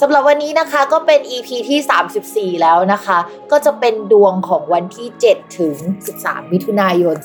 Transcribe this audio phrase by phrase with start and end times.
[0.00, 3.18] สำหรับวันนี้นะคะก็เป็น EP ที่ 34 แล้วนะคะ
[3.52, 5.76] ก็จะเป็นดวงของวันที่ 7 ถึง
[6.14, 7.16] 13 มิถุนายน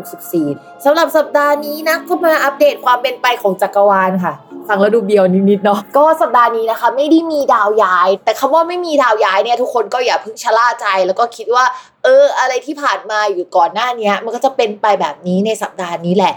[0.00, 4.34] 2564 สำหรับสัปดาห์นี้นะก็มาอัปเดตความเป็นไปของจักรวาลค่ะ
[4.68, 11.64] ฟังแล้วดูเบียวนิดๆเนาะก็สัปดาห์นี้นะคะ ไม่ได้มีดาวย้าย แต่คำว่าไม่มีดาวย้ายเนี่ยทุกคนก็อย่าเพิ่งชะล่าใจ แล้วก็คิดว่า
[12.06, 16.34] เออ อะไรที่ผ่านมาอยู่ก่อนหน้านี้มันก็จะเป็นไปแบบนี้ในสัปดาห์นี้แหละ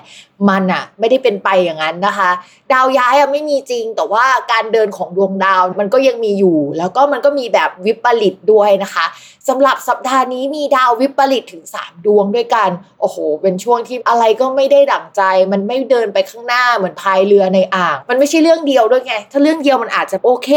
[0.50, 2.31] มันอะไม่ได้เป็นไปอย่างนั้นนะคะ
[2.73, 9.06] ดาวย้ายอะไม่มีจริง แต่ว่าการเดินของดวงดาวมันก็ยังมีอยู่ แล้วก็มันก็มีแบบวิปริตด้วยนะคะ
[9.47, 20.50] สำหรับสัปดาห์นี้มีดาววิปริตถึง 3 ดวงด้วยกันโอ้โห เป็นช่วงที่อะไรก็ไม่ได้ดั่งใจ มันไม่เดินไปข้างหน้าเหมือนพายเรือในอ่าง มันไม่ใช่เรื่องเดียวด้วยไง ถ้าเรื่องเดียวมันอาจจะโอเค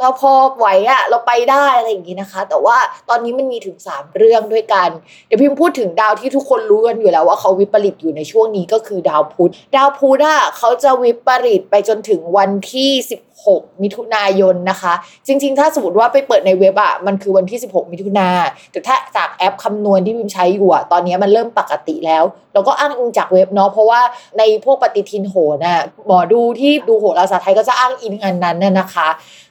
[0.00, 2.76] เราพอไหวอะเราไปได้อะไรอย่างนี้นะคะ แต่ว่า
[3.08, 4.88] ตอนนี้มันมีถึง 3 เรื่องด้วยกัน
[5.26, 12.90] เดี๋ยวพิมพ์พูดถึงดาวที่ทุกคนรู้กันอยู่แล้วว่าเขาวิปริตอยู่ในช่วงนี้ก็คือดาวพุธดาวพุธอะเขาจะวิปริตไปจนถึงวันที่
[13.36, 14.94] 16 มิถุนายนนะคะ
[15.26, 18.28] จริง ๆ ถ้าสมมติว่าไปเปิดในเว็บอะมันคือวันที่ 16 มิถุนา
[18.72, 24.00] แต่ถ้าจากแอปคำนวณที่พิมใช้อยู่อะตอนนี้มันเริ่มปกติแล้ว เราก็อ้างอิงจากเว็บเนาะเพราะว่า
[24.38, 25.34] ในพวกปฏิทินโห
[25.64, 29.08] นะหมอดูที่ดูโหราศาสตร์ไทยก็จะอ้างอิงอันนั้นน่ะนะคะ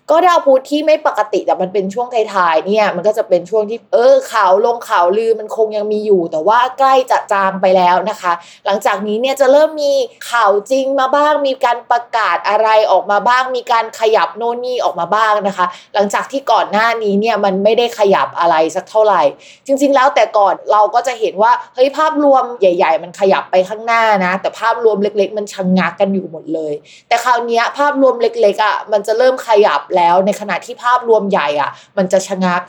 [0.10, 8.34] ก็ดาวพุธที่ไม่ปกติแต่มันเป็นช่วงท้ายๆเนี่ย มันก็จะเป็นช่วงที่เออข่าวลงข่าวลือมันคงยังมีอยู่ แต่ว่าใกล้จะจางไปแล้วนะคะ
[8.66, 9.94] หลังจากนี้เนี่ยจะเริ่มมี
[10.32, 19.22] ข่าวจริงมาบ้าง มีการประกาศอะไรออกมาบ้าง มีการขยับโน่นนี่ออกมาบ้างนะคะ หลังจากที่ก่อนหน้านี้เนี่ยมันไม่ได้ขยับอะไรสักเท่าไหร่
[19.66, 26.74] จริง ๆ แล้วแต่ก่อนเราก็จะเห็นว่าเฮ้ยภาพรวมใหญ่ ๆ มันขยับไปข้างหน้านะ แต่ภาพรวมเล็ก ๆ มันชะงงักกันอยู่หมดเลย
[27.08, 32.62] แต่คราวนี้ภาพรวมเล็กๆอะมันจะเริ่มขยับแล้ว ในขณะที่ภาพรวมใหญ่อะ มันจะชะงัก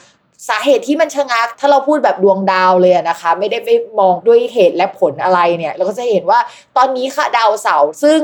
[0.48, 3.68] สาเหตุที่มันชะงักถ้าเราพูดแบบดวงดาวเลยนะคะ ไม่ได้ไป
[3.98, 6.40] มองด้วยเหตุและผลอะไรเนี่ย เราก็จะเห็นว่า
[6.76, 8.20] ตอนนี้ค่ะดาวเสาร์ซึ่ง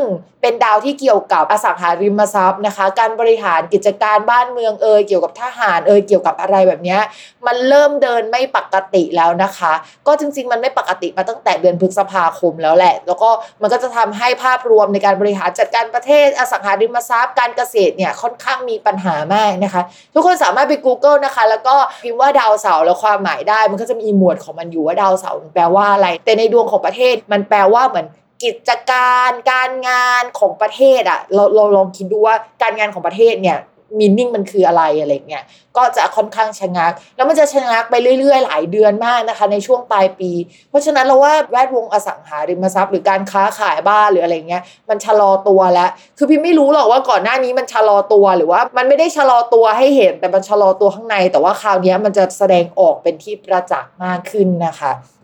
[0.47, 6.99] เป็นดาวที่เกี่ยวกับอสังหาริมทรัพย์นะคะ การบริหารกิจการบ้านเมืองเอยเกี่ยวกับทหารเอยเกี่ยวกับอะไรแบบนี้
[7.47, 9.73] มันเริ่มเดินไม่ปกติแล้วนะคะ
[10.07, 13.31] ก็จริง ๆ มันไม่ปกติมาตั้งแต่เดือนพฤษภาคมแล้วแหละ แล้วก็
[13.63, 19.83] มันก็จะทำให้ภาพรวมในการบริหารจัดการประเทศอสังหาริมทรัพย์การเกษตรเนี่ยค่อนข้างมีปัญหามากนะคะ
[20.15, 28.09] ทุกคนสามารถไป Google นะคะ แล้วก็พิมพ์ว่าดาวเสาร์แล้วความหมายได้ มันก็จะมีหมวดของมันอยู่ว่าดาวเสาร์แปลว่าอะไร แต่ในดวงของประเทศมันแปลว่าเหมือน
[28.45, 33.59] กิจการการงานของประเทศอะเราเราลองคิดดูว่าการงานของประเทศเนี่ย
[33.99, 35.45] มีนิ่งมันคืออะไรอะไรเงี้ย
[35.77, 40.31] ก็จะค่อนข้างชะงัก แล้วมันจะชะงักไปเรื่อยๆ หลายเดือนมากนะคะ ในช่วงปลายปี
[40.71, 54.93] เพราะฉะนั้นเราว่าแวดวงอสังหาริมทรัพย์หรือการค้าขายบ้านหรืออะไรเงี้ยมันชะลอตัวแล้ว คือพี่ไม่รู้หรอกว่าก่อนหน้านี้มันชะลอตัวหรือว่า มันไม่ได้ชะลอตัวให้เห็นแต่มันชะลอตัวข้างใน แต่ว่าคราวนี้มันจะแสดงออกเป็นที่ประจักษ์มากขึ้นนะคะ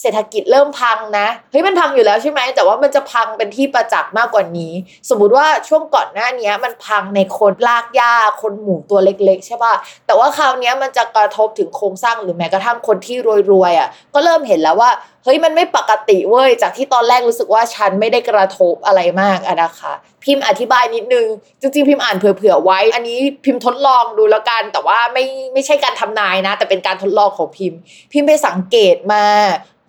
[0.00, 4.72] เศรษฐกิจเริ่มพังนะเฮ้ยมันพังอยู่แล้วใช่ไหมแต่ว่ามันจะพังเป็นที่ประจักษ์มากกว่านี้
[5.08, 9.74] สมมติว่าช่วงก่อนหน้านี้มันพังในคนลากหญ้าคนหมู่ตัวเล็ก ๆ ใช่ป่ะ
[10.06, 13.16] แต่ว่าคราวนี้มันจะกระทบถึงโครงสร้างหรือแม้กระทั่งคนที่
[13.52, 14.90] รวยๆอะก็เริ่มเห็นแล้วว่า
[15.24, 19.92] เฮ้ยมันไม่ปกติเว้ยจากที่ตอนแรกรู้สึกว่าฉันไม่ได้กระทบอะไรมากอะนะคะ
[20.24, 21.26] พิมพ์อธิบายนิดนึง
[21.60, 27.78] จริงๆ พิมพ์อ่านเผื่อๆไว้ อันนี้พิมพ์ทดลองดูแล้วกัน แต่ว่าไม่ไม่ใช่การทำนายนะ แต่เป็นการทดลองของพิมพ์
[28.12, 29.24] พิมพ์ไปสังเกตมา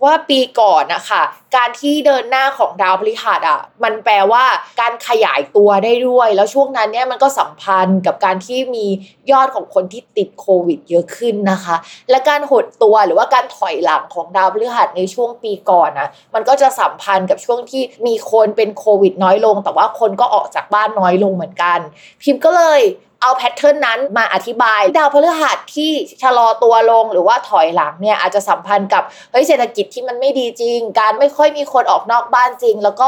[0.04, 1.22] ว่าปีก่อนนะคะ
[1.56, 4.46] การที่เดินหน้าของดาวพฤหัสอะมันแปลว่า
[4.82, 8.86] การขยายตัวได้ด้วย แล้วช่วงนั้นเนี่ยมันก็สัมพันธ์กับการที่มี
[9.32, 11.76] ยอดของคนที่ติดโควิด เยอะขึ้นนะคะ
[12.10, 21.80] และการหดตัวหรือว่าการถอยหลังของดาวพฤหัสในช่วงปีก่อนนะมันก็จะสัมพันธ์กับช่วงที่มีคนเป็นโควิด น้อยลง แต่ว่าคนก็ออกจากบ้านน้อยลงเหมือนกัน
[22.22, 22.82] พิมพ์ก็เลย
[23.22, 33.08] เอาแพทเทิร์นนั้นมาอธิบาย ดาวพฤหัสที่ชะลอตัวลงหรือว่าถอยหลังเนี่ยอาจจะสัมพันธ์กับเฮ้ยเศรษฐกิจที่มันไม่ดีจริง การไม่ค่อยมีคนออกนอกบ้านจริง แล้วก็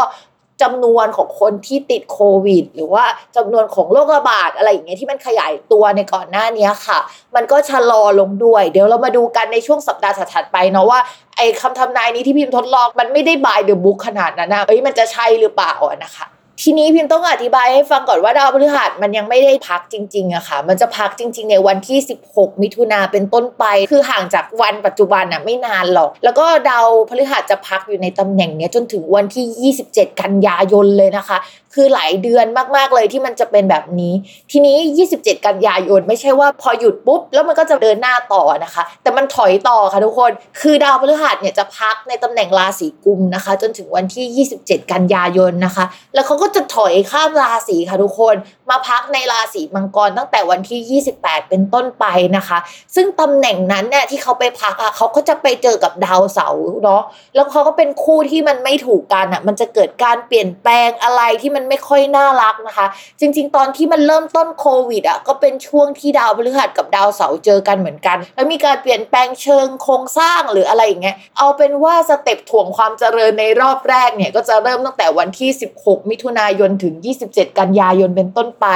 [0.62, 3.06] จำนวนของคนที่ติดโควิด หรือว่า
[3.36, 7.00] จำนวนของโรคระบาดอะไรอย่างเงี้ยที่มันขยายตัวในก่อนหน้านี้ค่ะ
[7.36, 11.00] มันก็ชะลอลงด้วย เดี๋ยวเรามาดูกันในช่วงสัปดาห์ถัดไปเนาะว่า
[11.38, 15.74] ไอ้คำทำนายนี้ที่พิมพ์ทดลองมันไม่ได้บายเดอะบุ๊กขนาดนั้นนะเอ้ยมันจะใช่หรือเปล่า
[16.04, 16.26] นะคะ
[16.64, 21.98] ทีนี้พิมต้องอธิบายให้ฟังก่อนว่าดาวพฤหัสมันยังไม่ได้พักจริงๆอะค่ะ มันจะพักจริง ๆ ในวันที่
[22.32, 31.38] 16 มิถุนาเป็นต้นไป คือห่างจากวันปัจจุบันอะไม่นานหรอก แล้วก็ดาวพฤหัสจะพักอยู่ในตำแหน่งนี้จนถึงวันที่ 27 กันยายนเลยนะคะ
[31.76, 32.46] คือหลายเดือน
[32.76, 34.14] มากๆเลยที่มันจะเป็นแบบนี้
[34.52, 34.78] ทีนี้
[35.12, 48.36] 27 กันยายนไม่ใช่ว่าพอหยุดปุ๊บ แล้วมันก็จะเดินหน้าต่อนะคะ แต่มันถอยต่อค่ะทุกคน คือดาวพฤหัสเนี่ยจะพักในตำแหน่งราศีกุมนะคะ จนถึงวันที่ 27 กันยายนนะคะ แล้วเขาก็จะถอยข้ามราศีค่ะทุกคน
[48.72, 52.06] มาพักในราศีมังกรตั้งแต่วันที่ 28 เป็นต้นไป
[52.38, 52.58] นะคะ
[52.96, 57.02] ซึ่งตำแหน่งนั้นเนี่ยที่เขาไปพักอะเขาก็จะไปเจอกับดาวเสาร์เนาะ
[57.36, 62.88] แล้วเขาก็เป็นคู่ที่มันไม่ถูกกันอะมันจะเกิดการเปลี่ยนแปลงอะไรที่มันไม่ค่อยน่ารักนะคะ
[63.20, 76.94] จริง ๆ ตอนที่มันเริ่มต้นโควิดอะก็เป็นช่วงที่ดาวพฤหัสกับดาวเสาร์เจอกันเหมือนกัน แล้วมีการเปลี่ยนแปลงเชิงโครงสร้างหรืออะไรอย่างเงี้ยเอาเป็นว่าสเต็ปถ่วงความเจริญในรอบแรกเนี่ยก็จะเริ่มตั้งแต่วันที่ 16 มิถุนายนถึง
[77.28, 78.68] 27 กันยายนเป็นต้นไป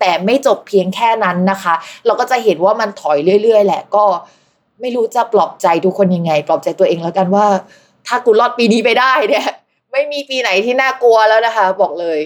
[0.00, 1.74] แต่ไม่จบเพียงแค่นั้นนะคะ
[2.06, 4.04] เราก็จะเห็นว่ามันถอยเรื่อย ๆ แหละก็
[4.80, 7.46] ไม่รู้จะปลอบใจทุกคนยังไง ปลอบใจตัวเองแล้วกันว่า
[8.06, 9.46] ถ้ากูรอดปีนี้ไปได้เนี่ย
[9.92, 12.18] ไม่มีปีไหนที่น่ากลัวแล้วนะคะ บอกเลย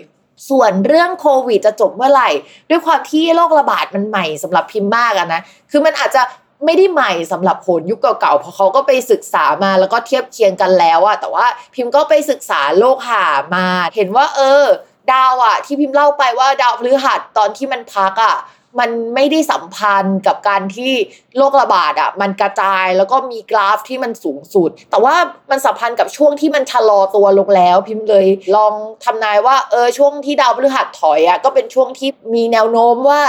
[0.51, 2.31] ส่วนเรื่องโควิดจะจบเมื่อไหร่
[2.71, 6.23] ด้วยความที่โรคระบาดมันใหม่สำหรับพิมพ์มากอะนะคือมันอาจจะ
[6.65, 13.67] ไม่ได้ใหม่สำหรับโหนยุคเก่าๆเพราะเขาก็ไปศึกษามาแล้วก็เทียบเคียงกันแล้วอะแต่ว่าพิมพ์ก็ไปศึกษาโลกหามา
[13.97, 14.65] เห็นว่าเออ
[15.13, 18.37] ดาวอะที่พิมพ์เล่าไปว่าดาวพฤหัสตอนที่มันพักอะ
[18.81, 20.93] มันไม่ได้สัมพันธ์กับการที่
[21.37, 25.15] โรคระบาดอะมันกระจายแล้วก็มีกราฟที่มันสูงสุด แต่ว่า
[25.51, 28.27] มันสัมพันธ์กับช่วงที่มันชะลอตัวลงแล้ว พิมพ์เลย
[28.57, 28.73] ลอง
[29.05, 33.23] ทำนายว่าเออช่วงที่ดาวพฤหัสถอยอะก็เป็นช่วงที่มีแนวโน้มว่า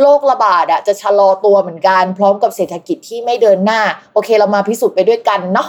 [0.00, 3.80] โรคระบาดอะจะชะลอตัวเหมือนกัน พร้อมกับเศรษฐกิจที่ไม่เดินหน้า
[4.14, 5.68] โอเคเรามาพิสูจน์ไปด้วยกันเนาะ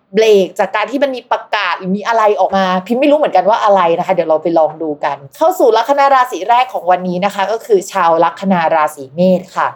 [0.15, 9.67] เบรกจากการที่มันมีประกาศหรือมีอะไรออกมา พิมไม่รู้เหมือนกันว่าอะไรนะคะ เดี๋ยวเราไปลองดูกัน เข้าสู่ลัคนาราศีแรกของวันนี้นะคะ ก็คือชาวลัคนาราศีเมษค่ะ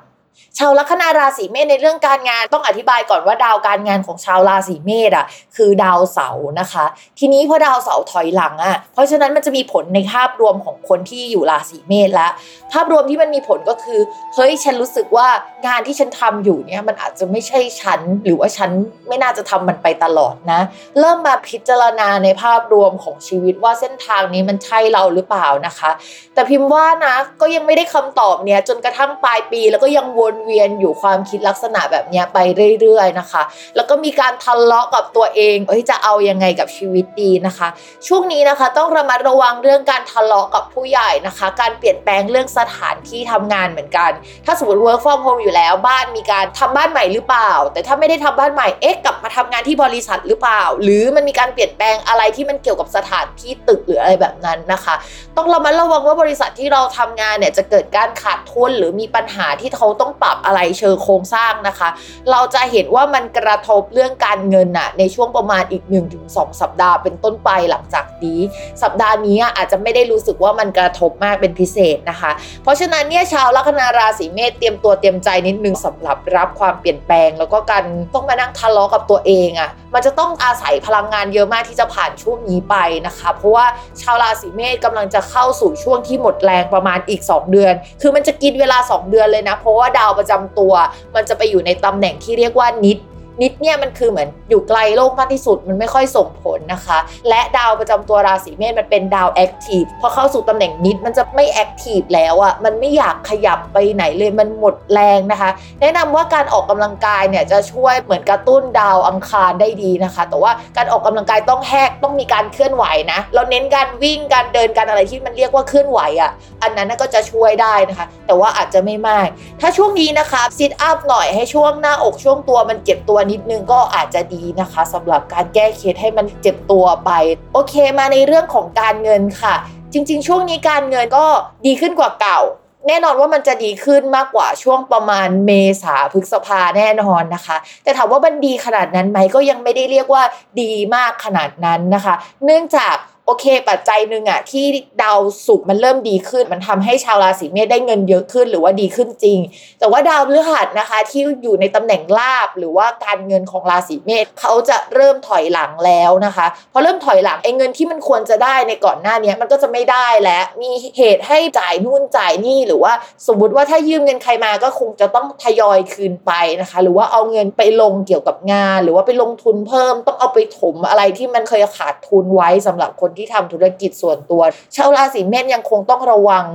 [0.58, 5.26] ชาวลัคนาราศีเมษในเรื่องการงานต้องอธิบายก่อนว่าดาวการงานของชาวราศีเมษอะ
[5.56, 6.86] คือดาวเสาร์นะคะ
[7.20, 12.32] ทีนี้พอดาวเสาร์ถอยหลังอะเพราะฉะนั้นมันจะมีผลในภาพรวมของคนที่อยู่ราศีเมษแล้ว
[12.74, 14.00] ภาพรวมที่มันมีผลก็คือ
[14.36, 15.28] เฮ้ยฉันรู้สึกว่า
[15.68, 18.70] งานที่ฉันทำอยู่เนี่ยมันอาจจะไม่ใช่ฉัน หรือว่าฉัน
[19.08, 20.62] ไม่น่าจะทำมันไปตลอดนะ
[21.00, 25.92] เริ่มมาพิจารณาในภาพรวมของชีวิตว่าเส้นทางนี้มันใช่เราหรือเปล่านะคะ
[26.34, 32.38] แต่พิมพ์ว่านะก็ยังไม่ได้คำตอบเนี่ยจนกระทั่งปลายปีแล้วก็ยังววนเวียนอยู่ความคิดลักษณะแบบนี้ไป
[32.82, 33.42] เรื่อยๆนะคะ
[33.76, 37.68] แล้วก็มีการทะเลาะกับตัวเองเอ้ยจะเอายังไงกับชีวิตดีนะคะ
[38.08, 44.12] ช่วงนี้นะคะต้องระมัดระวังเรื่องการทะเลาะกับผู้ใหญ่นะคะ การเปลี่ยนแปลงเรื่องสถานที่ทำงานเหมือนกัน
[44.46, 54.96] ถ้าสมมติ work from home อยู่แล้วบ้านมีการทำบ้านใหม่หรือเปล่า แต่ถ้าไม่ได้ทำบ้านใหม่เอ๊ะกลับมาทำงานที่บริษัทหรือเปล่า หรือมันมีการเปลี่ยนแปลงอะไรที่มันเกี่ยวกับสถานที่ตึกหรืออะไรแบบนั้นนะคะ
[55.38, 61.90] ต้องระมัดระวังว่าบริษัทที่เราทำงานเนี่ยจะเกิดการขาดทุนหรือมีปัญหาที่เขาต้องปรับอะไรเชิงโครงสร้างนะคะ
[62.32, 65.84] เราจะเห็นว่ามันกระทบเรื่องการเงินอะในช่วงประมาณอีก
[66.22, 68.40] 1-2 สัปดาห์เป็นต้นไปหลังจากนี้
[68.84, 72.32] สัปดาห์นี้อาจจะไม่ได้รู้สึกว่ามันกระทบมากเป็นพิเศษนะคะ
[72.64, 82.76] เพราะฉะนั้นเนี่ยชาวลัคนาราศีเมษเตรียมตัวเตรียมใจนิดนึงสำหรับรับความเปลี่ยนแปลง แล้วก็การต้องมานั่งทะเลาะกับตัวเองอะ่ะมันจะต้องอาศัยพลังงานเยอะมากที่จะผ่านช่วงนี้ไป
[83.08, 83.66] นะคะ เพราะว่า
[84.02, 90.74] ชาวราศีเมษกำลังจะเข้าสู่ช่วงที่หมดแรงประมาณอีก 2 เดือน คือมันจะกินเวลา 2 เดือนเลยนะ เพราะว่าดาวประจำตัว
[91.16, 92.98] มันจะไปอยู่ในตำแหน่งที่เรียกว่านิด
[93.42, 96.98] นิดเนี่ยมันคือเหมือนอยู่ไกลโลกมากที่สุดมันไม่ค่อยส่งผลนะคะ
[97.30, 105.50] และดาวประจำตัวราศีเมษมันเป็นดาวแอคทีฟพอเข้าสู่ตำแหน่งนิดมันจะไม่แอคทีฟแล้วอะ่ะมันไม่อยากขยับไปไหนเลยมันหมดแรงนะคะ
[105.82, 116.32] แนะนำว่าการออกกำลังกายเนี่ยจะช่วยเหมือนกระตุ้นดาวอังคารได้ดีนะคะ แต่ว่าการออกกำลังกายต้องแหกต้องมีการเคลื่อนไหวนะเราเน้นการวิ่งการเดินการอะไรที่มันเรียกว่าเคลื่อนไหวอะ่ะ
[116.64, 119.28] อันนั้นก็จะช่วยได้นะคะ แต่ว่าอาจจะไม่มาก
[119.62, 127.12] ถ้าช่วงนี้นะคะซิทอัพหน่อยให้ช่วงหน้าอกช่วงตัวมันเจ็บตัวนิดนึงก็อาจจะดีนะคะสำหรับการแก้เคล็ดให้มันเจ็บตัวไป
[127.54, 129.56] โอเคมาในเรื่องของการเงินค่ะ
[129.94, 131.26] จริง ๆ ช่วงนี้การเงินก็
[131.66, 132.40] ดีขึ้นกว่าเก่า
[132.88, 135.52] แน่นอนว่ามันจะดีขึ้นมากกว่าช่วงประมาณเม
[135.84, 140.24] ษาพฤษภาแน่นอนนะคะ แต่ถามว่ามันดีขนาดนั้นไหมก็ยังไม่ได้เรียกว่า
[140.62, 142.14] ดีมากขนาดนั้นนะคะ
[142.46, 142.96] เนื่องจาก
[143.28, 144.66] โอเค ปัจจัยหนึ่งอะที่
[145.04, 149.40] ดาวศุกร์มันเริ่มดีขึ้น มันทำให้ชาวราศีเมษได้เงินเยอะขึ้นหรือว่าดีขึ้นจริง
[149.80, 162.94] แต่ว่าดาวพฤหัสนะคะ ที่อยู่ในตำแหน่งลาบหรือว่าการเงินของราศีเมษเขาจะเริ่มถอยหลังแล้วนะคะพอเริ่มถอยหลังไอ้เงินที่มันควรจะได้ในก่อนหน้านี้มันก็จะไม่ได้แล้วมีเหตุให้จ่ายนู่นจ่ายนี่หรือว่า
[163.28, 174.42] สมมติว่าถ้ายืมเงินใครมาก็คงจะต้องทยอยคืนไปนะคะ หรือว่าเอาเงินไปลงเกี่ยวกับงาน หรือว่าไปลงทุนเพิ่มต้องเอาไปถมอะไรที่มันเคยขาดทุนไว้สำหรับคนที่ทำธุรกิจส่วนตัว
[174.76, 176.46] ชาวราศีเมษยังคงต้องระวัง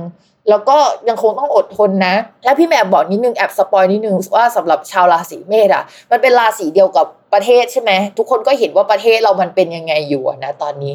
[0.49, 0.77] แล้วก็
[1.09, 10.93] ยังคงต้องอดทนนะ และพี่แม่บอกนิดนึงแอบสปอยนิดนึงว่าสำหรับชาวราศีเมษอะ มันเป็นราศีเดียวกับประเทศใช่ไหมทุกคนก็เห็นว่าประเทศเรามันเป็นยังไงอยู่นะตอนนี้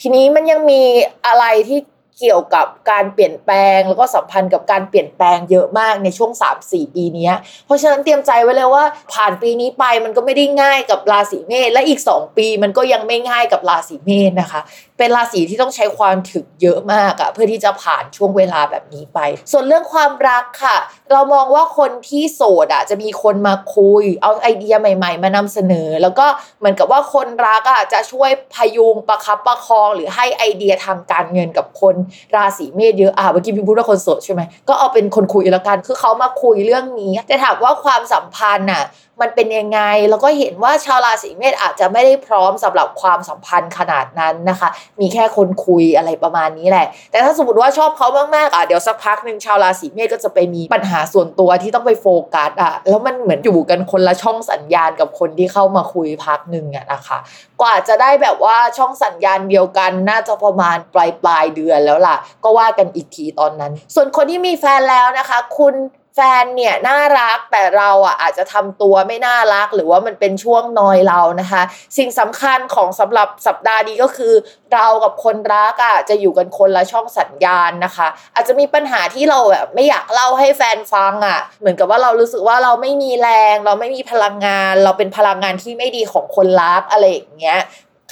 [0.00, 0.82] ทีนี้มันยังมี
[1.26, 1.80] อะไรที่
[2.22, 6.30] เกี่ยวกับการเปลี่ยนแปลงแล้วก็สัมพันธ์กับการเปลี่ยนแปลงเยอะมากในช่วง
[6.64, 7.30] 3-4 ปีนี้
[7.66, 14.60] เพราะฉะนั้นเตรียมใจไว้เลยว่าผ่านปีนี้ไปมันก็ไม่ได้ง่ายกับราศีเมษและอีก 2 ปีมันก็ยังไม่ง่ายกับราศีเมษนะคะ
[14.98, 19.18] เป็นราศีที่ต้องใช้ความถึกเยอะมากอะเพื่อที่จะผ่านช่วงเวลาแบบนี้ไป
[19.52, 20.76] ส่วนเรื่องความรักค่ะ
[21.12, 26.26] เรามองว่าคนที่โสดอะจะมีคนมาคุย เอาไอเดียใหม่ ๆ มานำเสนอ แล้วก็
[26.58, 31.94] เหมือนกับว่าคนรักอะจะช่วยพยุงประคับประคองหรือให้ไอเดียทางการเงินกับคน
[32.36, 38.84] ราศีเมษเยอะอะเมื่อกี้พี่พูดว่าคนโสดใช่ไหมก็เอาเป็นคนคุยแล้วกัน คือเขามาคุยเรื่องนี้แต่ถามว่าความสัมพันธ์อะ
[39.20, 44.68] มันเป็นยังไง แล้วก็เห็นว่าชาวราศีเมษอาจจะไม่ได้พร้อมสำหรับความสัมพันธ์ขนาดนั้นนะคะ
[45.00, 57.18] มีแค่คนคุยอะไรประมาณนี้แหละ แต่ถ้าสมมติว่าชอบเขามากๆอะเดี๋ยวสักพักหนึ่งชาวราศีเมษก็จะไปมีปัญหาส่วนตัวที่ต้องไปโฟกัสอะแล้วมันเหมือนอยู่กันคนละช่องสัญญาณกับคนที่เข้ามาคุยพักหนึ่งอะนะคะ
[57.60, 65.74] กว่าจะได้แบบว่าช่องสัญญาณเดียวกันน่าจะประมาณปลายปลายเดือนแล้วล่ะ ก็ว่ากันอีกทีตอนนั้น ส่วนคนที่มีแฟนแล้วนะคะ คุณ
[66.20, 71.62] แฟนเนี่ยน่ารักแต่เราอะอาจจะทำตัวไม่น่ารัก หรือว่ามันเป็นช่วงนอยเรานะคะ
[71.98, 74.34] สิ่งสำคัญของสำหรับสัปดาห์นี้ก็คือ
[74.74, 87.60] เรากับคนรักอะจะอยู่กันคนละช่องสัญญาณนะคะ อาจจะมีปัญหาที่เราแบบไม่อยากเล่าให้แฟนฟังอะ เหมือนกับว่าเรารู้สึกว่าเราไม่มีแรง เราไม่มีพลังงาน เราเป็นพลังงานที่ไม่ดีของคนรักอะไรอย่างเงี้ย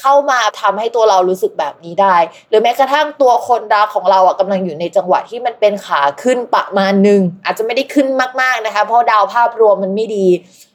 [0.00, 2.17] เข้ามาทำให้ตัวเรารู้สึกแบบนี้ได้
[2.49, 8.07] หรือแม้กระทั่งตัวคนรักของเราอะกำลังอยู่ในจังหวะที่มันเป็นขาขึ้นประมาณหนึ่งอาจจะไม่ได้ขึ้น
[8.41, 10.26] มากๆนะคะ เพราะดาวภาพรวมมันไม่ดี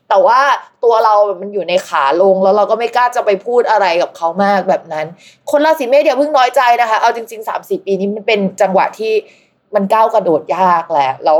[0.09, 0.39] แต่ว่า
[0.83, 5.05] ตัวเรามันอยู่ในขาลงแล้วเราก็ไม่กล้าจะไปพูดอะไรกับเขามากแบบนั้น
[5.51, 9.13] คนราศีเมษอย่าเพิ่งน้อยใจนะคะ เอาจริง ๆ3ามสี่ปีนี้มันเป็นจังหวะที่
[9.75, 11.39] มันก้าวกระโดดยากแหละแล้ว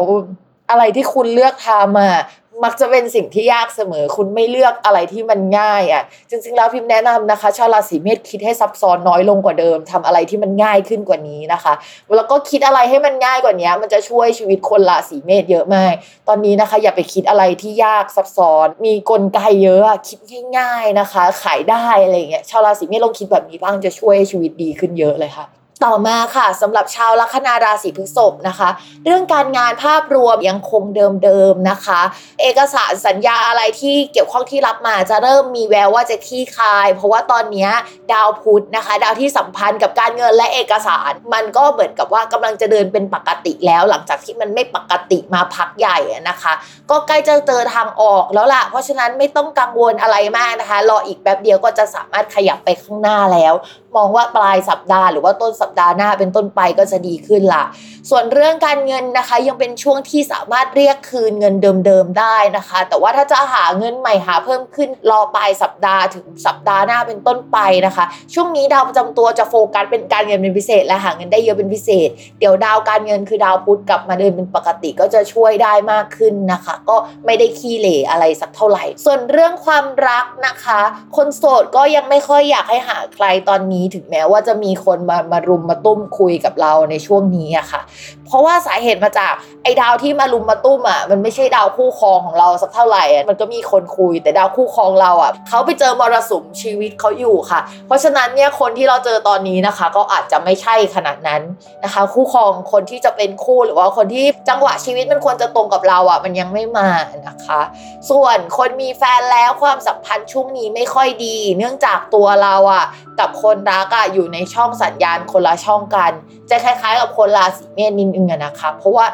[0.70, 2.18] อะไรที่คุณเลือกทำอะ
[2.64, 11.74] มักจะเป็นสิ่งที่ยากเสมอ คุณไม่เลือกอะไรที่มันง่ายอะ จริงๆ แล้วพิมพ์แนะนำนะคะ ชาวราศีเมษคิดให้ซับซ้อนน้อยลงกว่าเดิมทำอะไรที่มันง่ายขึ้นกว่านี้นะคะ
[12.16, 15.94] แล้วก็คิดอะไรให้มันง่ายกว่านี้ มันจะช่วยชีวิตคนราศีเมษเยอะมาก
[16.28, 20.20] ตอนนี้นะคะ อย่าไปคิดอะไรที่ยากซับซ้อน มีกลไกเยอะอะคิด
[20.58, 28.70] ง่าย ๆนะคะ ขายได้อะไรเงี้ย ชาวราศีเมษลองคิดแบบนี้บ้างจะช่วยชีวิตดีขึ้นเยอะเลยค่ะ ต่อมาค่ะสำหรับชาวลัคนาราศีพฤษภนะคะ
[29.06, 30.84] เรื่องการงานภาพรวมยังคง
[31.24, 32.02] เดิมๆนะคะ
[32.42, 37.70] เอกสารสัญญาอะไรที่เกี่ยวข้องที่รับมาจะเริ่มมีแววว่าจะคลี่คลาย เพราะว่าตอนนี้
[38.14, 45.98] ดาวพุธนะคะ ดาวที่สัมพันธ์กับการเงินและเอกสาร มันก็เหมือนกับว่ากำลังจะเดินเป็นปกติแล้วหลังจากที่มันไม่ปกติมาพักใหญ่
[46.30, 46.54] นะคะ
[46.90, 53.54] ก็ใกล้จะเจอทางออกแล้วล่ะเพราะฉะนั้นไม่ต้องกังวลอะไรมากนะคะรออีกแป๊บเดียวก็จะสามารถขยับไปข้างหน้าแล้ว
[53.96, 57.64] มองว่าปลายสัปดาห์หรือว่าต้นสัปดาห์หน้าเป็นต้นไปก็จะดีขึ้นละ
[58.10, 72.10] ส่วนเรื่องการเงินนะคะ ยังเป็นช่วงที่สามารถเรียกคืนเงินเดิมๆได้นะคะ แต่ว่าถ้าจะหาเงินใหม่หาเพิ่มขึ้นรอปลายสัปดาห์ถึงสัปดาห์หน้าเป็นต้นไปนะคะ ช่วงนี้ดาวประจำตัวจะโฟกัสเป็นการเงินเป็นพิเศษ และหาเงินได้เยอะเป็นพิเศษ
[72.40, 80.80] เดี๋ยวดาวการเงินคือดาวพุธกลับมาเดินเป็นปกติก็จะช่วยได้มากขึ้นนะคะ ก็ไม่ได้ขี้เหร่อะไรสักเท่าไหร่ ส่วนเรื่องความรักนะคะ
[81.18, 87.82] คนโสดก็ยังไม่ค่อยอยากให้หาใครตอนนี้ถึงแม้ว่าจะมีคนมามารุมมาตุ้มคุยกับเราในช่วงนี้อะค่ะ
[88.26, 101.42] เพราะว่าสาเหตุมาจากไอ้ดาวที่มารุมมาตุ้มอะมันไม่ใช่ดาวคู่ครองของเราสักเท่าไหร่มันก็มีคนคุยแต่ดาวคู่ครองเราอะเขาไปเจอมรสุมชีวิตเขาอยู่ค่ะ เพราะฉะนั้นเนี่ยคนที่เราเจอตอนนี้นะคะ ก็อาจจะไม่ใช่ขนาดนั้น
[101.84, 106.90] นะคะ คู่ครองคนที่จะเป็นคู่หรือว่าคนที่จังหวะชีวิตมันควรจะตรงกับเราอะมันยังไม่มา
[107.28, 107.62] นะคะ
[108.10, 112.86] ส่วนคนมีแฟนแล้วความสัมพันธ์ช่วงนี้ไม่ค่อยดี เนื่องจากตัวเราอะ
[113.20, 116.12] กับคนรักอะอยู่ในช่องสัญญาณคนละช่องกัน
[116.50, 119.06] จะคล้ายๆ กับคนราศีเมษนิดนึงอะนะคะ เพราะว่า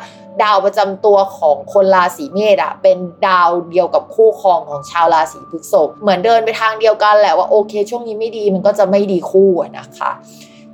[0.44, 10.12] ดาวประจำตัวของคนราศีเมษอะเป็นดาวเดียวกับคู่ครองของชาวราศีพฤษภเหมือนเดินไปทางเดียวกันแหละว่าโอเค ช่วงนี้ไม่ดีมันก็จะไม่ดีคู่นะคะ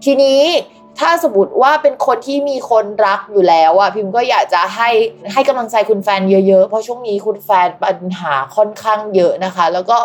[0.03, 0.41] ทีนี้
[1.00, 4.89] ถ้าสมมติว่าเป็นคนที่มีคนรักอยู่แล้วอะพิมก็อยากจะให้
[5.33, 9.98] ให้กำลังใจคุณแฟนเยอะๆ เพราะช่วงนี้คุณแฟนปัญหาค่อนข้างเยอะนะคะ แล้วก็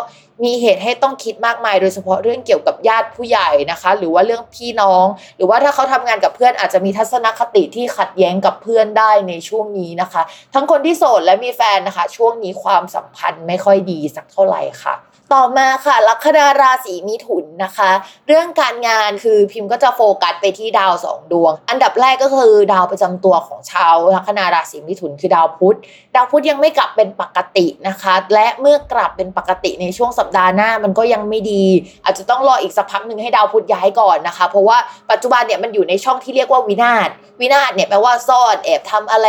[0.43, 5.05] มีเหตุให้ต้องคิดมากมาย โดยเฉพาะเรื่องเกี่ยวกับญาติผู้ใหญ่นะคะ หรือว่าเรื่องพี่น้อง
[5.37, 10.21] หรือว่าถ้าเขาทำงานกับเพื่อนอาจจะมีทัศนคติที่ขัดแย้งกับเพื่อนได้ในช่วงนี้นะคะ
[10.53, 14.95] ทั้งคนที่โสดและมีแฟนนะคะ ช่วงนี้ความสัมพันธ์ไม่ค่อยดีสักเท่าไหร่ค่ะ
[15.33, 17.91] ต่อมาค่ะลัคนาราศีมิถุนนะคะ
[18.27, 25.77] เรื่องการงานคือพิมพ์ก็จะโฟกัสไปที่ดาวสองดวง อันดับแรกก็คือดาวประจำตัวของชาวลัคนาราศีมิถุนคือดาวพุธ
[26.19, 31.65] ดาวพุธยังไม่กลับเป็นปกตินะคะ และเมื่อกลับเป็นปกติในช่วงสัปดาห์หน้ามันก็ยังไม่ดี
[32.03, 34.77] อาจจะต้องรออีกสักพักหนึ่งให้ดาวพุธย้ายก่อนนะคะ เพราะว่า
[35.11, 37.09] ปัจจุบันเนี่ยมันอยู่ในช่องที่เรียกว่าวินาศ
[37.41, 39.27] วินาศเนี่ยแปลว่าซ่อนแอบทำอะไร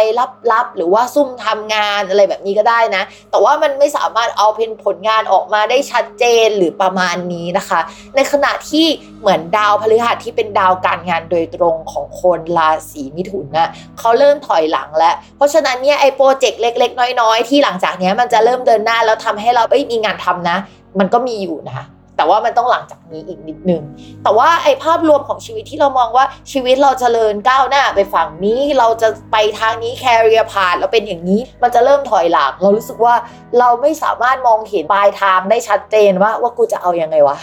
[0.53, 7.81] ลับๆหรือว่าซุ่มทำงานอะไรแบบนี้ก็ได้นะ แต่ว่ามันไม่สามารถเอาเป็นผลงานออกมาได้ชัดเจนหรือประมาณนี้นะคะ
[8.17, 8.87] ในขณะที่
[9.21, 20.57] เหมือนดาวพฤหัสที่เป็นดาวการงานโดยตรงของคนราศีมิถุนนะเขาเริ่มถอยหลังแล้ว เพราะฉะนั้นเนี่ยไอ้โปรเจกต์เล็กๆ น้อย ๆ ที่หลังจากเนี้ยมันจะเริ่มเดินหน้าแล้วทำให้เราเอ้ยมีงานทำนะ
[20.99, 21.85] มันก็มีอยู่นะ
[22.21, 23.83] แต่ว่ามันต้องหลังจากนี้อีกนิดนึง
[24.23, 33.15] แต่ว่าไอ้ภาพรวมของชีวิตที่เรามองว่าชีวิตเราจเจริญก้าวหน้าไปฝั่งนี้เราจะไปทางนี้แคริเอร์พาดเราเป็นอย่างนี้ มันจะเริ่มถอยหลัง เรารู้สึกว่า
[33.59, 37.39] เราไม่สามารถมองเห็นปลายทางได้ชัดเจนว่าว่ากูจะเอายังไงวะ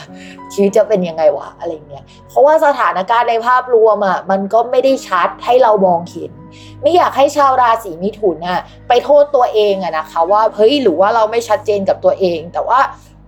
[0.54, 6.32] ชีวิตจะเป็นยังไงวะอะไรเงี้ยเพราะว่าสถานการณ์ในภาพรวมอะมันก็ไม่ได้ชัดให้เรามองเห็น
[6.82, 12.80] ไม่อยากให้ชาวราศีมิถุนอะไปโทษตัวเองอะนะคะ ว่าเฮ้ยหรือว่าเราไม่ชัดเจนกับตัวเอง แต่ว่า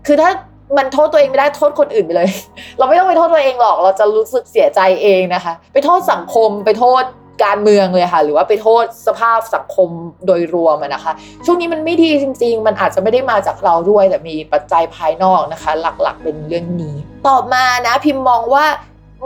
[0.06, 0.32] คือถ้า
[0.78, 2.30] มันโทษตัวเองไม่ได้โทษคนอื่นไปเลย
[2.78, 7.04] เราไม่ต้องไปโทษตัวเองหรอก เราจะรู้สึกเสียใจเองนะคะ ไปโทษสังคมไปโทษ
[7.44, 9.90] การเมืองเลยค่ะ หรือว่าไปโทษสภาพสังคม
[10.26, 11.12] โดยรวมนะคะ
[11.46, 16.96] ช่วงนี้มันไม่ดีจริง ๆ มันอาจจะไม่ได้มาจากเราด้วยแต่มีปัจจัยภายนอกนะคะ หลักๆเป็นเรื่องนี้
[17.28, 18.66] ต่อมานะพิมพ์มองว่า